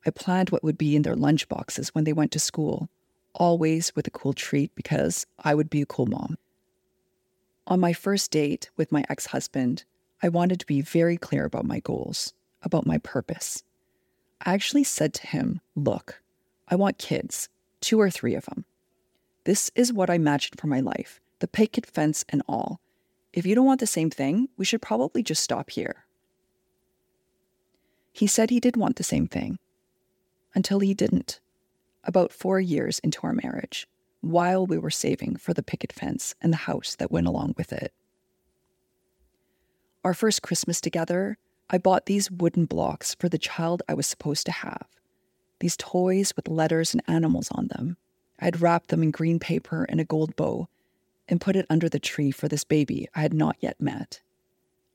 [0.05, 2.89] I planned what would be in their lunch boxes when they went to school,
[3.33, 6.37] always with a cool treat because I would be a cool mom.
[7.65, 9.85] On my first date with my ex husband,
[10.21, 13.63] I wanted to be very clear about my goals, about my purpose.
[14.45, 16.21] I actually said to him, Look,
[16.67, 17.47] I want kids,
[17.79, 18.65] two or three of them.
[19.45, 22.81] This is what I imagined for my life, the picket fence and all.
[23.33, 26.05] If you don't want the same thing, we should probably just stop here.
[28.11, 29.57] He said he did want the same thing,
[30.53, 31.39] until he didn't,
[32.03, 33.87] about four years into our marriage,
[34.21, 37.73] while we were saving for the picket fence and the house that went along with
[37.73, 37.91] it.
[40.03, 41.39] Our first Christmas together,
[41.71, 44.85] I bought these wooden blocks for the child I was supposed to have
[45.59, 47.95] these toys with letters and animals on them.
[48.37, 50.67] I'd wrapped them in green paper and a gold bow
[51.27, 54.21] and put it under the tree for this baby I had not yet met.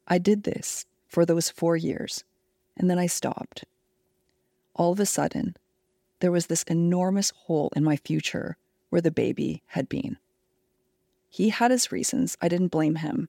[0.06, 2.24] I did this for those four years,
[2.76, 3.64] and then I stopped.
[4.74, 5.56] All of a sudden,
[6.20, 8.56] there was this enormous hole in my future
[8.90, 10.18] where the baby had been.
[11.28, 13.28] He had his reasons, I didn't blame him.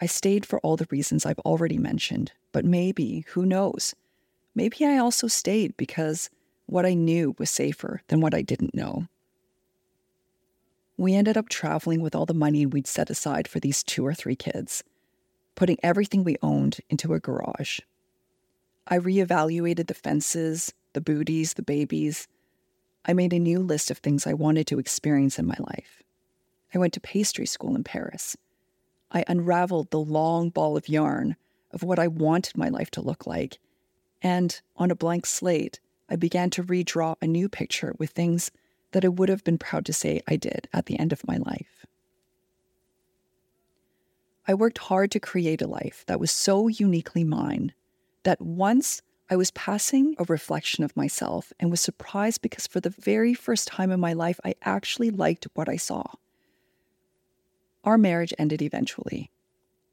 [0.00, 3.94] I stayed for all the reasons I've already mentioned, but maybe, who knows,
[4.54, 6.30] maybe I also stayed because
[6.66, 9.06] what I knew was safer than what I didn't know.
[10.96, 14.14] We ended up traveling with all the money we'd set aside for these two or
[14.14, 14.84] three kids,
[15.54, 17.80] putting everything we owned into a garage.
[18.86, 22.28] I reevaluated the fences, the booties, the babies.
[23.04, 26.02] I made a new list of things I wanted to experience in my life.
[26.74, 28.36] I went to pastry school in Paris.
[29.10, 31.36] I unraveled the long ball of yarn
[31.70, 33.58] of what I wanted my life to look like
[34.24, 38.50] and on a blank slate, I began to redraw a new picture with things
[38.94, 41.36] that I would have been proud to say I did at the end of my
[41.36, 41.84] life.
[44.46, 47.74] I worked hard to create a life that was so uniquely mine
[48.22, 52.90] that once I was passing a reflection of myself and was surprised because for the
[52.90, 56.04] very first time in my life, I actually liked what I saw.
[57.82, 59.32] Our marriage ended eventually.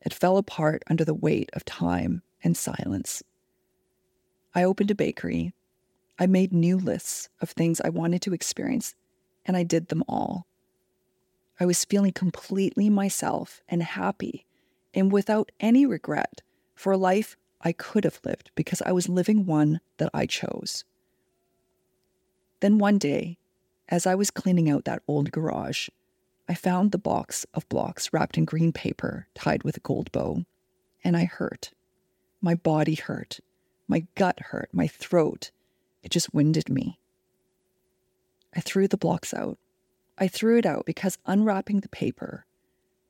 [0.01, 3.23] It fell apart under the weight of time and silence.
[4.53, 5.53] I opened a bakery.
[6.21, 8.93] I made new lists of things I wanted to experience,
[9.43, 10.45] and I did them all.
[11.59, 14.45] I was feeling completely myself and happy,
[14.93, 16.43] and without any regret
[16.75, 20.83] for a life I could have lived because I was living one that I chose.
[22.59, 23.39] Then one day,
[23.89, 25.89] as I was cleaning out that old garage,
[26.47, 30.45] I found the box of blocks wrapped in green paper tied with a gold bow,
[31.03, 31.71] and I hurt.
[32.41, 33.39] My body hurt
[33.91, 35.51] my gut hurt, my throat.
[36.03, 36.99] It just winded me.
[38.55, 39.57] I threw the blocks out.
[40.17, 42.45] I threw it out because unwrapping the paper,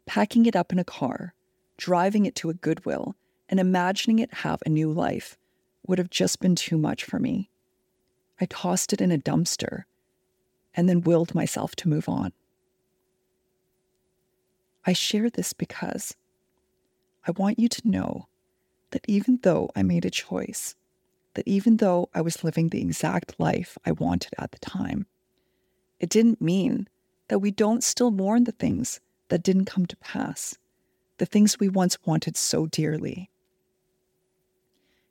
[0.06, 1.34] packing it up in a car,
[1.78, 3.16] driving it to a Goodwill,
[3.50, 5.38] and imagining it have a new life
[5.86, 7.50] would have just been too much for me.
[8.40, 9.84] I tossed it in a dumpster
[10.74, 12.34] and then willed myself to move on.
[14.86, 16.16] I share this because
[17.28, 18.28] I want you to know
[18.92, 20.76] that even though I made a choice,
[21.34, 25.06] that even though I was living the exact life I wanted at the time,
[26.00, 26.88] it didn't mean
[27.28, 30.58] that we don't still mourn the things that didn't come to pass,
[31.18, 33.30] the things we once wanted so dearly.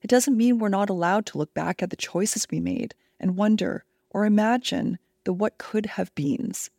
[0.03, 3.37] It doesn't mean we're not allowed to look back at the choices we made and
[3.37, 6.71] wonder or imagine the what could have beens.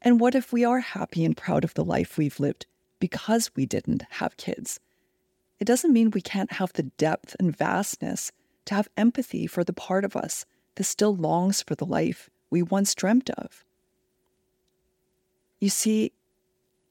[0.00, 2.66] And what if we are happy and proud of the life we've lived
[2.98, 4.78] because we didn't have kids
[5.62, 8.32] it doesn't mean we can't have the depth and vastness
[8.64, 10.44] to have empathy for the part of us
[10.74, 13.64] that still longs for the life we once dreamt of.
[15.60, 16.10] You see,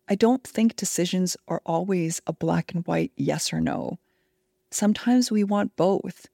[0.07, 3.99] I don't think decisions are always a black and white yes or no.
[4.69, 6.27] Sometimes we want both,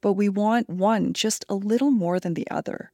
[0.00, 2.92] but we want one just a little more than the other.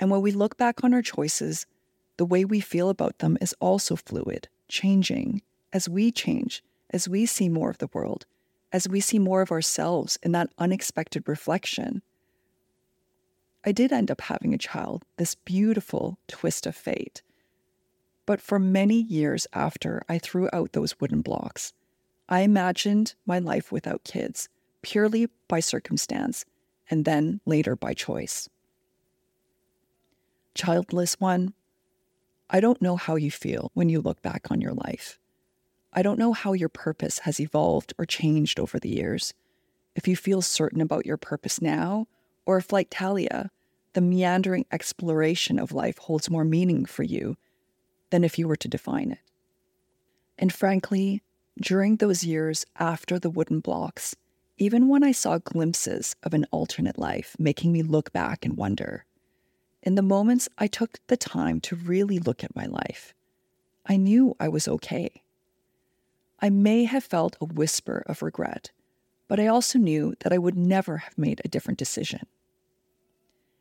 [0.00, 1.64] And when we look back on our choices,
[2.16, 5.42] the way we feel about them is also fluid, changing
[5.72, 6.60] as we change
[6.94, 8.24] as we see more of the world,
[8.72, 12.00] as we see more of ourselves in that unexpected reflection.
[13.64, 17.20] I did end up having a child, this beautiful twist of fate.
[18.26, 21.72] But for many years after I threw out those wooden blocks,
[22.28, 24.48] I imagined my life without kids,
[24.82, 26.44] purely by circumstance,
[26.88, 28.48] and then later by choice.
[30.54, 31.54] Childless one,
[32.48, 35.18] I don't know how you feel when you look back on your life.
[35.94, 39.32] I don't know how your purpose has evolved or changed over the years.
[39.94, 42.08] If you feel certain about your purpose now,
[42.46, 43.50] or if, like Talia,
[43.92, 47.36] the meandering exploration of life holds more meaning for you
[48.10, 49.18] than if you were to define it.
[50.36, 51.22] And frankly,
[51.60, 54.16] during those years after the wooden blocks,
[54.58, 59.04] even when I saw glimpses of an alternate life making me look back and wonder,
[59.82, 63.14] in the moments I took the time to really look at my life,
[63.86, 65.22] I knew I was okay.
[66.40, 68.70] I may have felt a whisper of regret,
[69.28, 72.20] but I also knew that I would never have made a different decision.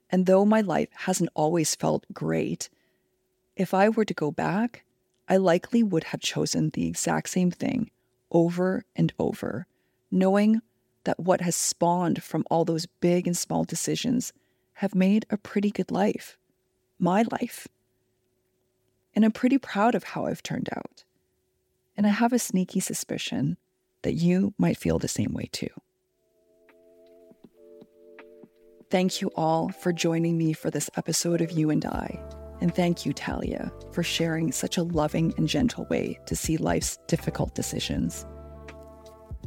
[0.09, 2.69] And though my life hasn't always felt great,
[3.55, 4.83] if I were to go back,
[5.27, 7.89] I likely would have chosen the exact same thing
[8.31, 9.67] over and over,
[10.11, 10.61] knowing
[11.05, 14.33] that what has spawned from all those big and small decisions
[14.73, 16.37] have made a pretty good life.
[16.99, 17.67] My life.
[19.15, 21.03] And I'm pretty proud of how I've turned out.
[21.95, 23.57] And I have a sneaky suspicion
[24.01, 25.69] that you might feel the same way too.
[28.89, 32.19] Thank you all for joining me for this episode of You and I.
[32.61, 36.97] And thank you, Talia, for sharing such a loving and gentle way to see life's
[37.07, 38.25] difficult decisions.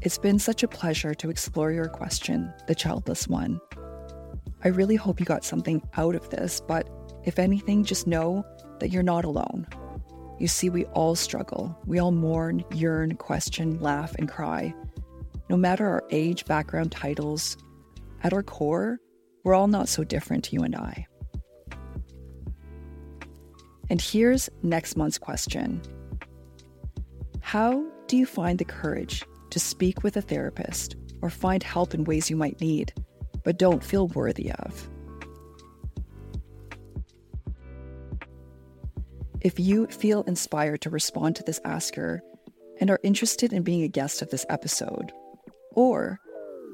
[0.03, 3.61] It's been such a pleasure to explore your question, the childless one.
[4.64, 6.88] I really hope you got something out of this, but
[7.24, 8.44] if anything, just know
[8.80, 9.66] that you're not alone.
[10.39, 11.78] You see, we all struggle.
[11.87, 14.74] We all mourn, yearn, question, laugh, and cry.
[15.49, 17.57] No matter our age, background, titles,
[18.22, 18.99] at our core,
[19.45, 21.07] we're all not so different, you and I.
[23.89, 25.80] And here's next month's question
[27.41, 32.05] How do you find the courage to speak with a therapist or find help in
[32.05, 32.93] ways you might need,
[33.45, 34.91] but don't feel worthy of?
[39.47, 42.20] If you feel inspired to respond to this asker
[42.80, 45.12] and are interested in being a guest of this episode,
[45.70, 46.18] or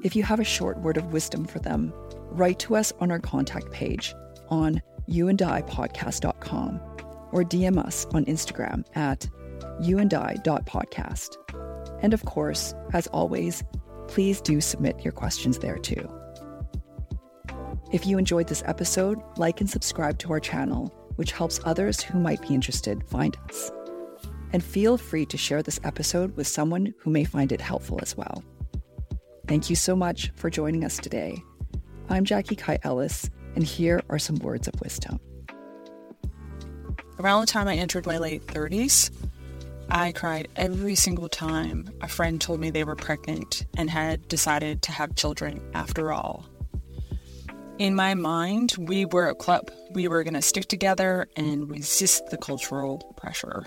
[0.03, 1.93] if you have a short word of wisdom for them,
[2.31, 4.15] write to us on our contact page
[4.49, 6.81] on youandipodcast.com
[7.31, 9.29] or DM us on Instagram at
[9.79, 11.99] youandi.podcast.
[12.01, 13.63] And of course, as always,
[14.07, 16.11] please do submit your questions there too.
[17.91, 22.19] If you enjoyed this episode, like and subscribe to our channel, which helps others who
[22.19, 23.71] might be interested find us.
[24.51, 28.15] And feel free to share this episode with someone who may find it helpful as
[28.15, 28.43] well.
[29.47, 31.41] Thank you so much for joining us today.
[32.09, 35.19] I'm Jackie Kai Ellis, and here are some words of wisdom.
[37.19, 39.11] Around the time I entered my late 30s,
[39.89, 44.81] I cried every single time a friend told me they were pregnant and had decided
[44.83, 46.45] to have children after all.
[47.79, 49.71] In my mind, we were a club.
[49.93, 53.65] We were going to stick together and resist the cultural pressure.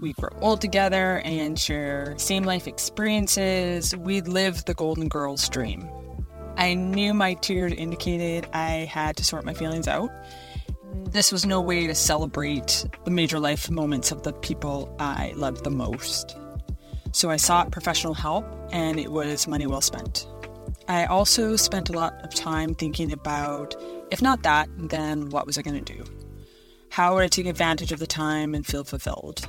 [0.00, 3.96] We grow old together and share same life experiences.
[3.96, 5.90] We'd live the Golden Girls dream.
[6.56, 10.10] I knew my tears indicated I had to sort my feelings out.
[11.10, 15.64] This was no way to celebrate the major life moments of the people I loved
[15.64, 16.36] the most.
[17.10, 20.28] So I sought professional help, and it was money well spent.
[20.88, 23.74] I also spent a lot of time thinking about
[24.10, 26.02] if not that, then what was I going to do?
[26.90, 29.46] How would I take advantage of the time and feel fulfilled?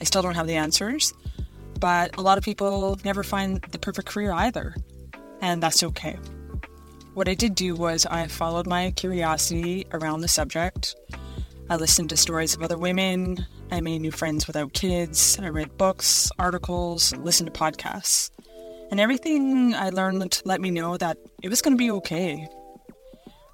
[0.00, 1.14] I still don't have the answers,
[1.78, 4.74] but a lot of people never find the perfect career either
[5.40, 6.18] and that's okay.
[7.14, 10.94] What I did do was I followed my curiosity around the subject.
[11.70, 13.46] I listened to stories of other women.
[13.70, 15.38] I made new friends without kids.
[15.40, 18.30] I read books, articles, listened to podcasts.
[18.90, 22.48] And everything I learned let me know that it was going to be okay.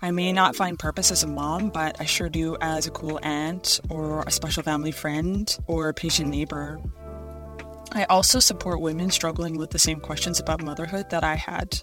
[0.00, 3.18] I may not find purpose as a mom, but I sure do as a cool
[3.22, 6.78] aunt or a special family friend or a patient neighbor.
[7.92, 11.80] I also support women struggling with the same questions about motherhood that I had.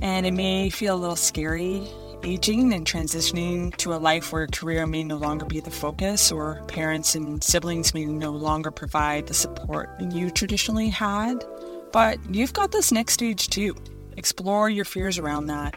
[0.00, 1.88] And it may feel a little scary
[2.24, 6.62] aging and transitioning to a life where career may no longer be the focus, or
[6.66, 11.44] parents and siblings may no longer provide the support you traditionally had.
[11.92, 13.74] But you've got this next stage too.
[14.16, 15.76] Explore your fears around that,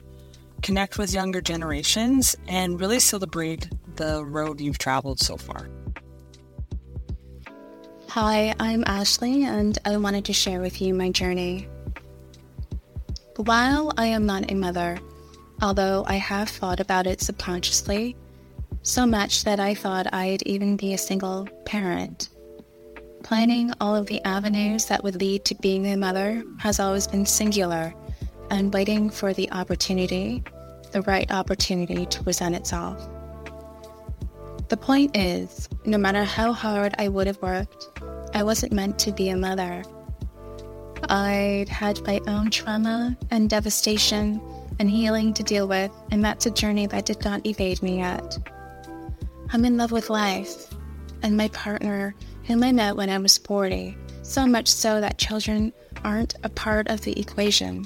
[0.61, 5.69] connect with younger generations, and really celebrate the road you've traveled so far.
[8.09, 11.69] Hi, I'm Ashley, and I wanted to share with you my journey.
[13.37, 14.99] While I am not a mother,
[15.61, 18.17] although I have thought about it subconsciously,
[18.81, 22.30] so much that I thought I'd even be a single parent.
[23.23, 27.25] Planning all of the avenues that would lead to being a mother has always been
[27.25, 27.93] singular
[28.49, 30.43] and waiting for the opportunity,
[30.91, 33.07] the right opportunity to present itself.
[34.67, 38.01] The point is, no matter how hard I would have worked,
[38.33, 39.83] I wasn't meant to be a mother.
[41.09, 44.41] I'd had my own trauma and devastation
[44.79, 48.37] and healing to deal with, and that's a journey that did not evade me yet.
[49.53, 50.73] I'm in love with life
[51.23, 52.15] and my partner,
[52.51, 55.71] whom I met when I was 40, so much so that children
[56.03, 57.85] aren't a part of the equation.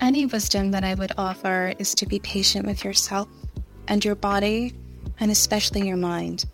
[0.00, 3.28] Any wisdom that I would offer is to be patient with yourself
[3.86, 4.74] and your body,
[5.20, 6.46] and especially your mind.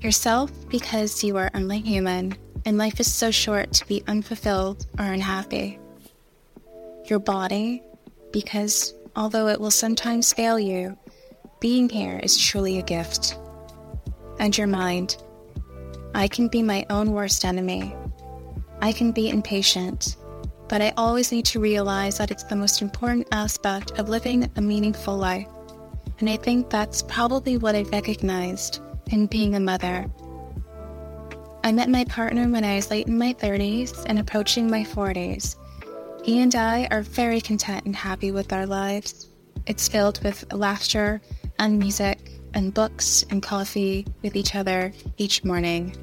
[0.00, 5.04] Yourself, because you are only human, and life is so short to be unfulfilled or
[5.04, 5.78] unhappy.
[7.04, 7.84] Your body,
[8.32, 10.98] because although it will sometimes fail you,
[11.60, 13.38] being here is truly a gift.
[14.38, 15.16] And your mind.
[16.14, 17.94] I can be my own worst enemy.
[18.80, 20.16] I can be impatient,
[20.68, 24.60] but I always need to realize that it's the most important aspect of living a
[24.60, 25.48] meaningful life.
[26.18, 28.80] And I think that's probably what I recognized
[29.10, 30.06] in being a mother.
[31.64, 35.56] I met my partner when I was late in my 30s and approaching my 40s.
[36.24, 39.30] He and I are very content and happy with our lives.
[39.66, 41.20] It's filled with laughter
[41.58, 45.94] and music and books and coffee with each other each morning.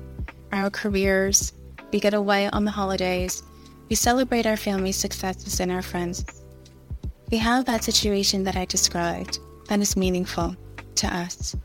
[0.51, 1.53] Our careers,
[1.91, 3.43] we get away on the holidays,
[3.89, 6.25] we celebrate our family's successes and our friends.
[7.31, 10.55] We have that situation that I described that is meaningful
[10.95, 11.55] to us.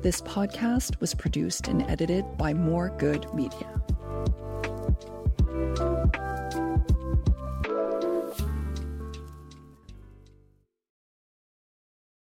[0.00, 3.66] This podcast was produced and edited by More Good Media.